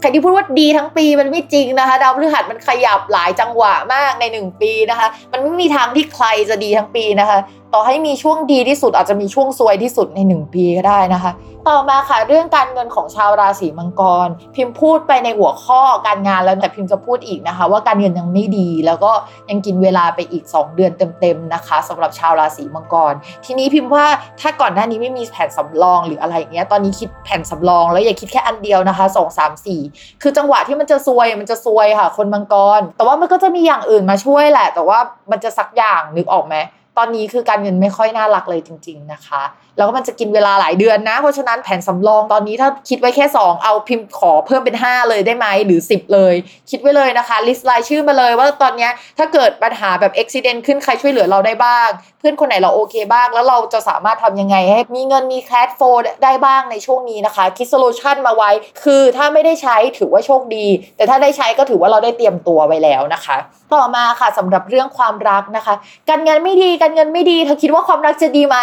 [0.00, 7.38] ใครที่พูดว่าดีทั้งปีมันไม่จริงนะคะ ดาวพฤหัสมันขยับหลายจังหวะมากในหนึ่งปีนะคะ มันไม่มีทางที่ใครจะดีทั้งปีนะคะ
[7.76, 11.32] ต่อให้มีช่วงดีที่สุดอาจจะมีช่วงซวยที่สุดใน 1 ปีก็ได้นะคะ
[11.68, 19.12] ต่อมาค่ะเรื่องการเงินของชาวราศีมังกร พิมพ์พูดไปในหัวข้อการงานแล้วแต่พิมพ์จะพูดอีกนะคะ ว่าการเงินยังไม่ดี แล้วก็
[19.50, 23.14] ยังกินเวลาไปอีก 2 เดือนเต็มๆนะคะสำหรับชาวราศีมังกร
[23.44, 24.06] ทีนี้พิมพ์ว่า
[24.40, 34.98] ถ้าก่อนหน้านี้ไม่มีแผนสำรองหรืออะไรอย่างเงี้ยตอนนี้คิดแผนสำรอง แล้วอย่าคิดแค่อันเดียวนะคะ 2 3 4 คือจังหวะที่มันจะซวยมันจะซวยค่ะ คนมังกร แต่ว่ามันก็จะมีอย่างอื่นมาช่วยแหละ แต่ว่า
[35.30, 36.56] มันจะสักอย่างนึกออกไหม
[36.96, 39.42] ตอนนี้คือการเงินไม่ค่อยน่ารักเลยจริง ๆนะคะ
[39.76, 46.34] แล้วก็มันจะกินเวลาหลายเดือนนะ เพราะฉะนั้นแผนสำรองตอนนี้ถ้าคิดไว้แค่ 2 เอาพิมพ์ขอเพิ่มเป็น 5 เลยได้ไหมหรือ 10 เลย
[46.70, 55.80] คิดไว้เลยนะคะ list รายชื่อมาเลยว่าตอนนี้ถ้าเกิดปัญหาแบบอุบัติเหตุขึ้นใครช่วยเหลือเราได้บ้าง เพื่อนคนไหนเราโอเคบ้าง แล้วเราจะสามารถทำยังไงให้มีเงินมี cash flow
[56.24, 58.50] ได้บ้างในช่วงนี้นะคะคิด solution มาไว้
[58.82, 60.66] คือถ้าไม่ได้ใช้ถือว่าโชคดี
[60.96, 63.36] แต่ถ้าได้ใช้ก็ถือว่าเราได้เตรียมตัวไว้แล้วนะคะ
[63.74, 65.74] ต่อมาค่ะสำหรับเรื่องความรักนะคะ
[66.08, 68.58] การเงินไม่ดีการเงินไม่ดีเธอคิดว่าความรักจะดีไหม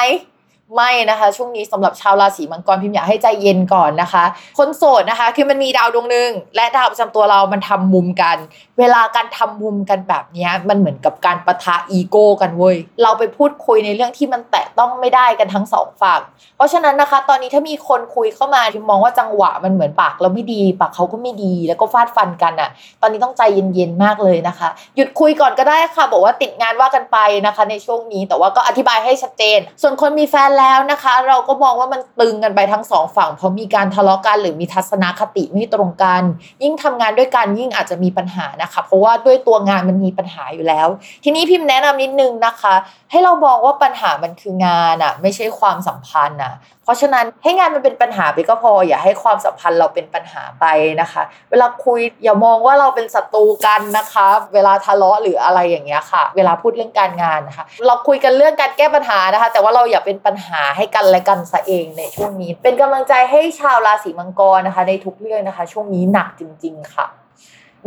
[0.76, 4.24] ไม่นะคะ ช่วงนี้สำหรับชาวราศีมังกรพิมพ์อยากให้ใจเย็นก่อนนะคะ
[4.58, 8.38] คนโสดนะคะ คือมันมีดาวดวงหนึ่งและดาวประจำตัวเรามันทำมุมกัน
[8.80, 16.22] เวลาการทำมุมกันแบบนี้มันเหมือนกับการประทะอีโก้กันเว้ยเราไปพูดคุยในเรื่องที่มันแตะต้องไม่ได้กันทั้งสองฝั่ง
[16.58, 22.70] เพราะฉะนั้นนะคะ ตอนนี้ถ้ามีคนคุยเข้ามาพิมมองว่าจังหวะมันเหมือนปากเราไม่ดี ปากเขาก็ไม่ดีแล้วก็ฟาดฟันกันอะ่ะ
[23.02, 36.24] ตอนนี้ต้องใจเย็นๆมากเลยนะคะ หยุดคุยก่อนก็ได้ค่ะ บอกว่าติดงานว่ากันไปนะคะ ในช่วงนี้แต่ว่าก็อธิบายให้ชัดเจน ส่วนคนมีแฟนแล้วนะคะ เราก็มองว่ามันตึงกันไปทั้งสองฝั่งเพราะมีการทะเลาะกันหรือมีทัศนคติไม่ตรงกัน
[36.64, 40.88] ยิ่งทำงานด้วยกันยิ่งอาจจะมีปัญหานะคะ เพราะว่าด้วยตัวงานมันมีปัญหาอยู่แล้ว
[41.24, 42.74] ทีนี้พิมพ์แนะนำนิดนึงนะคะ
[43.12, 46.54] ให้เรามองว่าปัญหามันคืองานอะไม่ใช่ความสัมพันธ์อะ
[46.84, 50.66] เพราะฉะนั้นให้งานมันเป็นปัญหาไปก็พอ อย่าให้ความสัมพันธ์เราเป็นปัญหาไป
[51.02, 67.08] นะคะ เวลาคุยอย่ามองว่าเราเป็นศัตรูกันนะคะ เวลาทะเลาะหรืออะไรอย่างเงี้ยค่ะ เวลาพูดเรื่องการงานนะคะ เราคุยกันเรื่องการแก้ปัญหานะคะ แต่ว่าเราอย่าเป็นปัญหาาให้กันและกันซะเองในช่วงนี้ เป็นกำลังใจให้ชาวราศีมังกรนะคะ ในทุกเรื่องนะคะ ช่วงนี้หนักจริง ๆ ค่ะ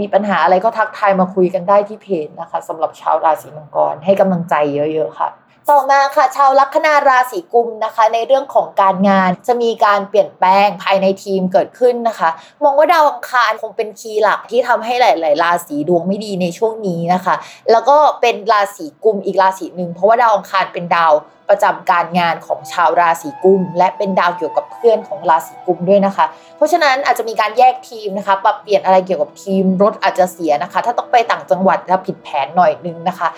[0.01, 4.55] มีปัญหาอะไรก็ทักทายมาคุยกันได้ที่เพจนะคะสำหรับชาวราศีมังกรให้กำลังใจ
[4.95, 5.29] เยอะ ๆ ค่ะ
[5.71, 12.31] ต่อมาค่ะชาวลัคนาราศีกุมนะคะ ในเรื่องของการงานจะมีการเปลี่ยนแปลงภายในทีมเกิดขึ้นนะคะ
[12.63, 17.35] มองว่าดาวอังคารคงเป็นคีย์หลักที่ทำให้หลาย ๆ ราศีดวงไม่ดีในช่วงนี้นะคะ
[17.71, 21.13] แล้วก็เป็นราศีกุมอีกราศีหนึ่งเพราะว่าดาวอังคารเป็นดาว
[21.49, 33.29] ประจำการงานของชาวราศีกุม และเป็นดาวเกี่ยวกับเพื่อนของราศีกุมด้วยนะคะ เพราะฉะนั้นอาจจะมีการแยกทีมนะคะ ปรับเปลี่ยนอะไรเกี่ยวกับทีมรถอาจจะเสียนะคะ ถ้าต้องไปต่างจังหวัดถ้าผิดแผนหน่อยนึงนะคะ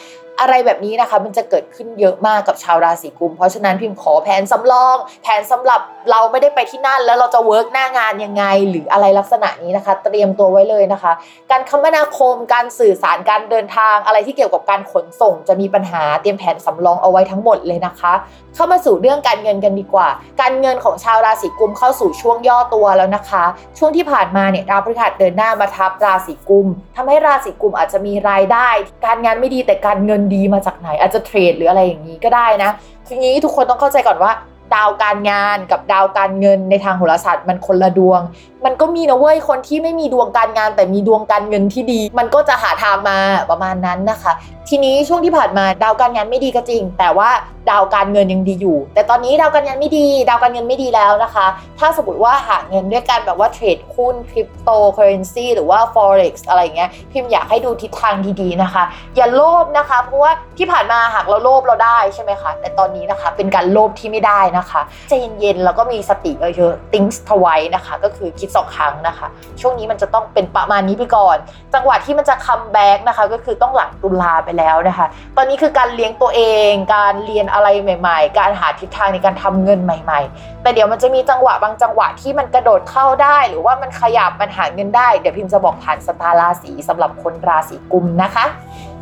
[0.40, 5.80] อะไรแบบนี้นะคะมันจะเกิดขึ้นเยอะมากกับชาวราศีกุม เพราะฉะนั้นพิมพ์ขอแผนสำรอง แผนสำหรับ
[6.10, 11.12] เราไม่ได้ไปที่นั่น แล้วเราจะเวิร์กหน้างานยังไง หรืออะไรลักษณะนี้นะคะ เตรียมตัวไว้เลยนะคะ
[11.50, 18.12] การคมนาคมการสื่อสารการเดินทางอะไรที่เกี่ยวกับการขนส่ง จะมีปัญหาเตรียมแผนสำรองเอาไว้ทั้งหมดเลยนะนะคะ
[18.54, 20.08] เข้ามาสู่เรื่องการเงินกันดีกว่า
[20.40, 23.44] การเงินของชาวราศีกุมเข้าสู่ช่วงย่อตัวแล้วนะคะ
[23.78, 26.66] ช่วงที่ผ่านมาเนี่ยดาวพฤหัสเดินหน้ามาทับราศีกุม
[26.96, 28.68] ทำให้ราศีกุมอาจจะมีรายได้
[29.06, 32.70] การงานไม่ดีแต่การเงินดีมาจากไหนอาจจะเทรดหรืออะไรอย่างนี้ก็ได้นะ
[33.08, 34.32] ทีนี้ทุกคนต้องเข้าใจก่อนว่า
[34.74, 38.20] ดาวการงานกับดาวการเงินในทางโหราศาสตร์มันคนละดวง
[38.66, 43.18] มันก็มีนะเว้ยคนที่ไม่มีดวงการงาน แต่มีดวงการเงินที่ดี มันก็จะหาทางมา
[43.50, 44.32] ประมาณนั้นนะคะ
[44.68, 47.30] ทีนี้ช่วงที่ผ่านมาดาวการงานไม่ดีก็จริง แต่ว่า
[47.70, 51.46] ดาวการเงินยังดีอยู่ แต่ตอนนี้ดาวการงานไม่ดี ดาวการเงินไม่ดีแล้วนะคะ
[51.78, 58.84] ถ้าสมมติว่าหาเงินด้วยการแบบว่าเทรดหุ้นคริปโตเคอเรนซีหรือว่า forex อะไรเงี้ยพิมพ์อยากให้ดูทิศทางดีๆนะคะ
[59.16, 69.26] อย่าโลภนะคะ เพราะว่าที่ผ่านมาหากเราโลภเราได้ใช่ไหมคะ แต่ตอนนี้นะคะเป็นการโลภที่ไม่ได้นะคะใจเย็นๆแล้วก็มีสติเยอะๆ think twice นะคะ ก็คือคิดสองครั้งนะคะ
[69.60, 71.36] ช่วงนี้มันจะต้องเป็นประมาณนี้ไปก่อน
[71.74, 88.44] จังหวะที่มันจะ comeback นะคะ ก็คือต้องหลังตุลาไปแล้วนะคะ ตอนนี้คือการเลี้ยงตัวเอง การเรียนอะไรใหม่ ๆ การหาทิศทางในการทำเงินใหม่ ๆ แต่เดี๋ยวมันจะมีจังหวะบางจังหวะที่มันกระโดดเข้าได้ หรือว่ามันขยับมันหาเงินได้ เดี๋ยวพิมพ์จะบอกผ่านสตาร์ราศีสำหรับคนราศีกุมภ์นะคะ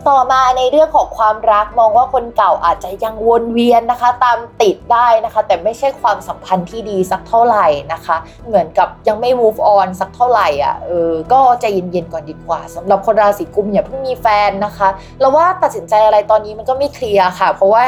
[0.08, 14.88] ต่อมาในเรื่องของความรักมองว่าคนเก่าอาจจะยังวนเวียนนะคะ ตามติดได้นะคะ แต่ไม่ใช่ความสัมพันธ์ที่ดีสักเท่าไหร่นะคะ เหมือนกับยังไม่ move on สักเท่าไหร่อะเออก็ใจเย็นๆก่อนดีกว่าสำหรับคนราศีกุมอย่าเพิ่งมีแฟนนะคะ
[15.20, 17.82] เราว่าตัดสินใจอะไรตอนนี้มันก็ไม่เคลียร์ค่ะ เพราะว่า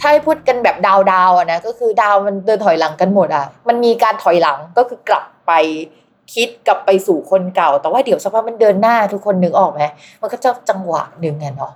[0.00, 5.52] ถ้าให้พูดกันแบบดาวดาวๆอะนะก็คือดาวมันเดินถอยหลังกันหมดอะมันมีการถอยหลังก็คือกลับไป
[6.34, 9.82] คิดกลับไปสู่คนเก่า แต่ว่าเดี๋ยวสักพักมันเดินหน้าทุกคนนึกออกไหม
[10.20, 11.72] มันก็จะจังหวะหนึ่งไงเนาะ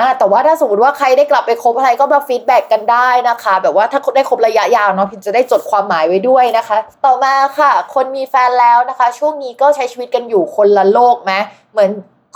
[0.00, 11.32] อ่าแต่ว่าถ้าสมมติว่าใครได้กลับไปคบอะไรก็มา feedback กันได้นะคะ แบบว่าถ้าได้คบระยะยาวเนาะพิมพ์จะได้จดความหมายไว้ด้วยนะคะ ต่อมาค่ะ คนมีแฟนแล้วนะคะ ช่วงนี้ก็ใช้ชีวิตกันอยู่คนละโลกไหม
[11.72, 11.90] เหมือน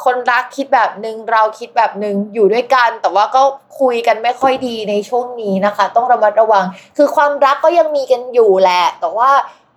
[0.05, 3.43] คนรักคิดแบบหนึ่งเราคิดแบบหนึ่งอยู่ด้วยกัน แต่ว่าก็
[3.81, 6.65] คุยกันไม่ค่อยดีในช่วงนี้นะคะ ต้องระมัดระวัง
[6.97, 9.31] คือความรักก็ยังมีกันอยู่แหละ แต่ว่า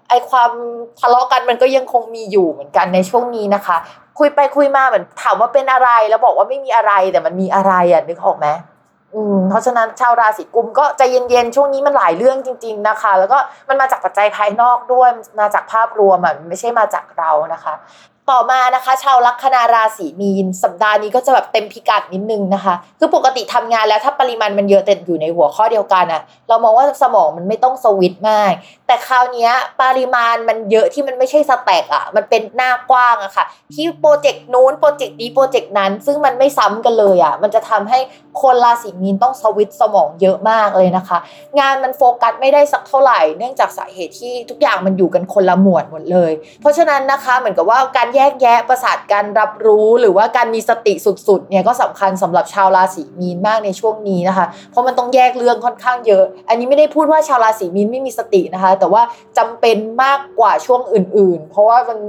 [0.10, 0.52] ไอความ
[1.00, 3.78] ทะเลาะกันมันก็ยังคงมีอยู่เหมือนกันในช่วงนี้นะคะ
[4.20, 8.48] คุยไปคุยมาเหมือนถามว่าเป็นอะไรแล้วบอกว่าไม่มีอะไรแต่มันมีอะไรอะนึกออกไหม
[9.16, 13.38] อืมเพราะฉะนั้นชาวราศีกุมก็ใจเย็นๆช่วงนี้มันหลายเรื่องจริง ๆนะคะ แล้วก็
[13.70, 17.74] มันมาจากปัจจัยภายนอกด้วยมาจากภาพรวมอะมันไม่ใช่มาจากเรานะคะ
[18.32, 28.54] ต่อมานะคะ ชาวลัคนาราศีมีน สัปดาห์นี้ก็จะแบบเต็มพิกัดนิดนึงนะคะ คือปกติทำงานแล้วถ้าปริมาณมันเยอะแต่อยู่ในหัวข้อเดียวกันอะเรามองว่าสมองมันไม่ต้องสวิตช์มาก
[28.88, 29.50] แต่คราวนี้
[29.82, 38.00] ปริมาณมันเยอะที่มันไม่ใช่ stack อะมันเป็นหน้ากว้างอะค่ะ ที่ project นู้น project นี้ project นั้น ซึ่งมันไม่ซ้ำกันเลยอะมันจะทำให้
[38.42, 41.18] คนราศีมีนต้องสวิตช์สมองเยอะมากเลยนะคะ
[41.60, 59.02] งานมันโฟกัสไม่ได้สักเท่าไหร่ เนื่องจากสาเหตุที่ทุกอย่างมันอยู่กันคนละหมวดหมดเลย เพราะฉะนั้นนะคะเหมือนกับว่าการแยกแยะประสาทการรับรู้หรือว่าการมีสติสุดๆเนี่ยก็สำคัญสำหรับชาวราศีมีนมากในช่วงนี้นะคะ เพราะมันต้องแยกเรื่องค่อนข้างเยอะ อันนี้ไม่ได้พูดว่าชาวราศีมีนไม่มีสตินะคะ แต่ว่า
[59.38, 62.00] จำเป็นมากกว่าช่วงอื่น ๆ เพราะว่ามัน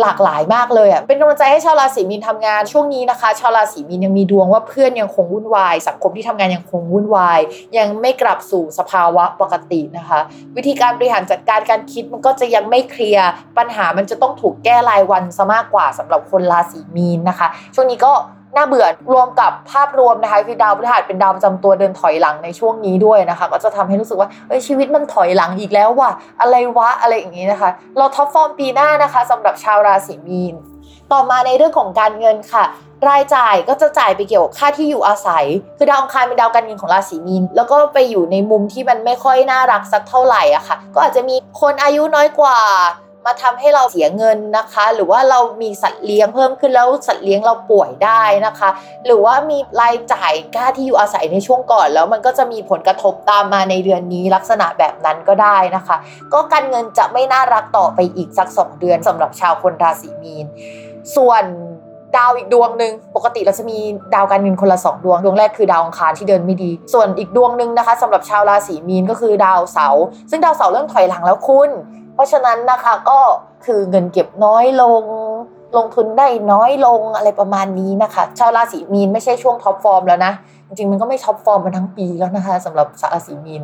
[0.00, 7.40] หลากหลายมากเลยอะเป็นกำลังใจให้ชาวราศีมีนทำงานช่วงนี้นะคะ ชาวราศีมีนยังมีดวงว่าเพื่อนยังคงวุ่นวาย สังคมที่ทำงานยังคงวุ่นวาย
[7.78, 10.20] ยังไม่กลับสู่สภาวะปกตินะคะ
[10.56, 13.28] วิธีการบริหารจัดการการคิดมันก็จะยังไม่เคลียร์
[13.58, 18.12] ปัญหามันจะต้องถูกแก้รายวันซะมากกว่าสำหรับคนราศีมีนนะคะ ช่วงนี้ก็
[18.56, 26.10] น่าเบื่อรวมกับภาพรวมนะคะคือดาวพฤหัสเป็นดาวประจำตัวเดินถอยหลังในช่วงนี้ด้วยนะคะ ก็จะทำให้รู้สึกว่าเอ้ยชีวิตมันถอยหลังอีกแล้วว่ะ
[26.40, 30.54] อะไรวะอะไรอย่างนี้นะคะ เรา top form ปีหน้านะคะสำหรับชาวราศีมีน
[31.12, 32.64] ต่อมาในเรื่องของการเงินค่ะ
[33.08, 35.44] รายจ่ายก็จะจ่ายไปเกี่ยวกับค่าที่อยู่อาศัย
[35.78, 42.58] คือดาวอังคารเป็นดาวการเงินของราศีมีน แล้วก็ไปอยู่ในมุมที่มันไม่ค่อยน่ารักสักเท่าไหร่อะค่ะ ก็อาจจะมีคนอายุน้อยกว่า
[43.26, 48.68] มาทำให้เราเสียเงินนะคะ หรือว่าเรามีสัตว์เลี้ยงเพิ่มขึ้นแล้วสัตว์เลี้ยงเราป่วยได้นะคะ
[49.06, 55.96] หรือว่ามีรายจ่ายค่าที่อยู่อาศัยในช่วงก่อน แล้วมันก็จะมีผลกระทบตามมาในเดือนนี้ลักษณะแบบนั้นก็ได้นะคะ
[56.32, 60.46] ก็การเงินจะไม่น่ารักต่อไปอีกสัก 2 เดือนสำหรับชาวคนราศีมีน
[61.16, 61.44] ส่วน
[62.16, 63.78] ดาวอีกดวงหนึ่งปกติเราจะมี
[64.14, 71.70] ดาวการเงินคนละสองดวง ดวงแรกคือดาวอังคารที่เดินไม่ดี ส่วนอีกดวงหนึ่งนะคะสำหรับชาวราศีมีนก็คือดาวเสาร์ซึ่งดาวเสาร์เริ่มถอยหลังแล้วคุณ
[72.16, 73.18] เพราะฉะนั้นนะคะก็
[73.66, 75.02] คือเงินเก็บน้อยลง
[75.76, 80.32] ลงทุนได้น้อยลงอะไรประมาณนี้นะคะชาวราศีมีนไม่ใช่ช่วง top form แล้วนะ
[80.66, 83.62] จริงๆมันก็ไม่ top form มาทั้งปีแล้วนะคะสำหรับราศีมีน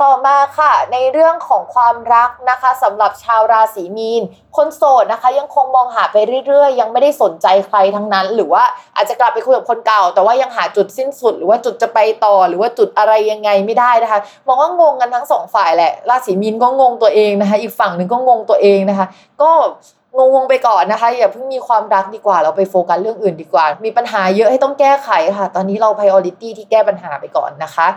[0.00, 4.22] ต่อมาค่ะในเรื่องของความรักนะคะสำหรับชาวราศีมีน
[4.56, 6.16] คนโสดนะคะ ยังคงมองหาไป
[6.46, 8.64] เรื่อยๆ ยังไม่ได้สนใจใครทั้งนั้น หรือว่า
[8.96, 19.06] อาจจะกลับไปคุยกับคนเก่า แต่ว่ายังหาจุดสิ้นสุด หรือว่าจุดจะไปต่อ หรือว่าจุดอะไรยังไงไม่ได้นะคะมองว่างงกันทั้งสองฝ่ายแหละราศีมีนก็งงตัวเองนะคะ อีกฝั่งหนึ่งก็งงตัวเองนะคะ
[19.42, 19.50] ก็
[20.18, 27.88] งงไปก่อนนะคะ อย่าเพิ่งมีความรักดีกว่า เราไปโฟกัสเรื่องอื่นดีกว่า มีปัญหาเยอะให้ต้องแก้ไขค่ะ ตอนนี้เรา priority ที่แก้ปัญหาไปก่อนนะคะ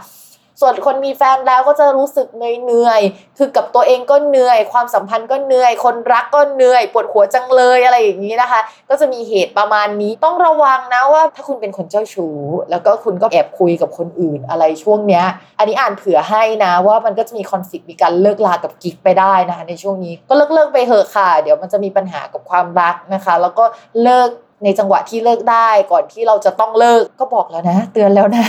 [0.62, 12.38] ส่วนคนมีแฟนแล้วก็จะรู้สึกเหนื่อยๆคือกับตัวเองก็เหนื่อย ความสัมพันธ์ก็เหนื่อย คนรักก็เหนื่อย ปวดหัวจังเลยอะไรอย่างนี้นะคะ ก็จะมีเหตุประมาณนี้ต้องระวังนะว่าถ้าคุณเป็นคนเจ้าชู้
[12.70, 15.26] แล้วก็คุณก็แอบคุยกับคนอื่นอะไรช่วงเนี้ย
[15.58, 23.66] อันนี้อ่านเผื่อให้นะว่ามันก็จะมีคอนฟ lict มีการเลิกลากับกิ๊กไปได้นะคะในช่วงนี้ก็เลิกเลิกไปเถอะค่ะ เดี๋ยวมันจะมีปัญหากับความรักนะคะ แล้วก็
[24.04, 24.30] เลิก
[24.64, 28.46] ในจังหวะที่เลิกได้ก่อนที่เราจะต้องเลิกก็บอกแล้วนะ เตือนแล้วนะ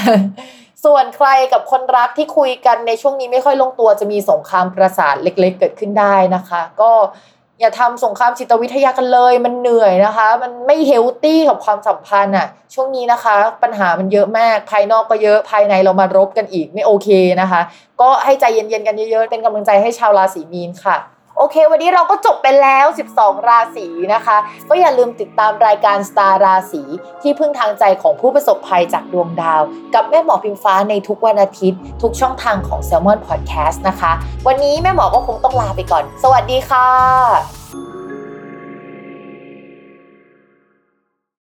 [0.87, 6.91] ส่วนใครกับคนรักที่คุยกันในช่วงนี้ไม่ค่อยลงตัวจะมีสงครามประสาทเล็ก ๆ เกิดขึ้นได้นะคะ ก็
[7.61, 17.09] อย่าทำสงครามจิตวิทยากันเลย มันเหนื่อยนะคะ มันไม่เฮลตี้กับความสัมพันธ์อะช่วงนี้นะคะ ปัญหามันเยอะมากภายนอกก็เยอะภายในเรามารบกันอีกไม่โอเค
[17.41, 17.61] นะคะ
[18.01, 20.97] ก็ให้ใจเย็นๆกันเยอะๆเป็นกำลังใจให้ชาวราศีมีนค่ะ
[21.39, 24.37] โอเค วันนี้เราก็จบไปแล้ว 12 ราศีนะคะ
[24.69, 26.83] ก็อย่าลืมติดตามรายการสตาร์ราศี
[27.23, 29.63] ที่พึ่งทางใจของผู้ประสบภัยจากดวงดาว
[29.95, 34.13] กับแม่หมอพิมฟ้าในทุกวันอาทิตย์ ทุกช่องทางของ s ซ l m o n Podcast นะคะ
[34.47, 37.96] วันนี้แม่หมอก็คงต้องลาไปก่อน สวัสดีค่ะ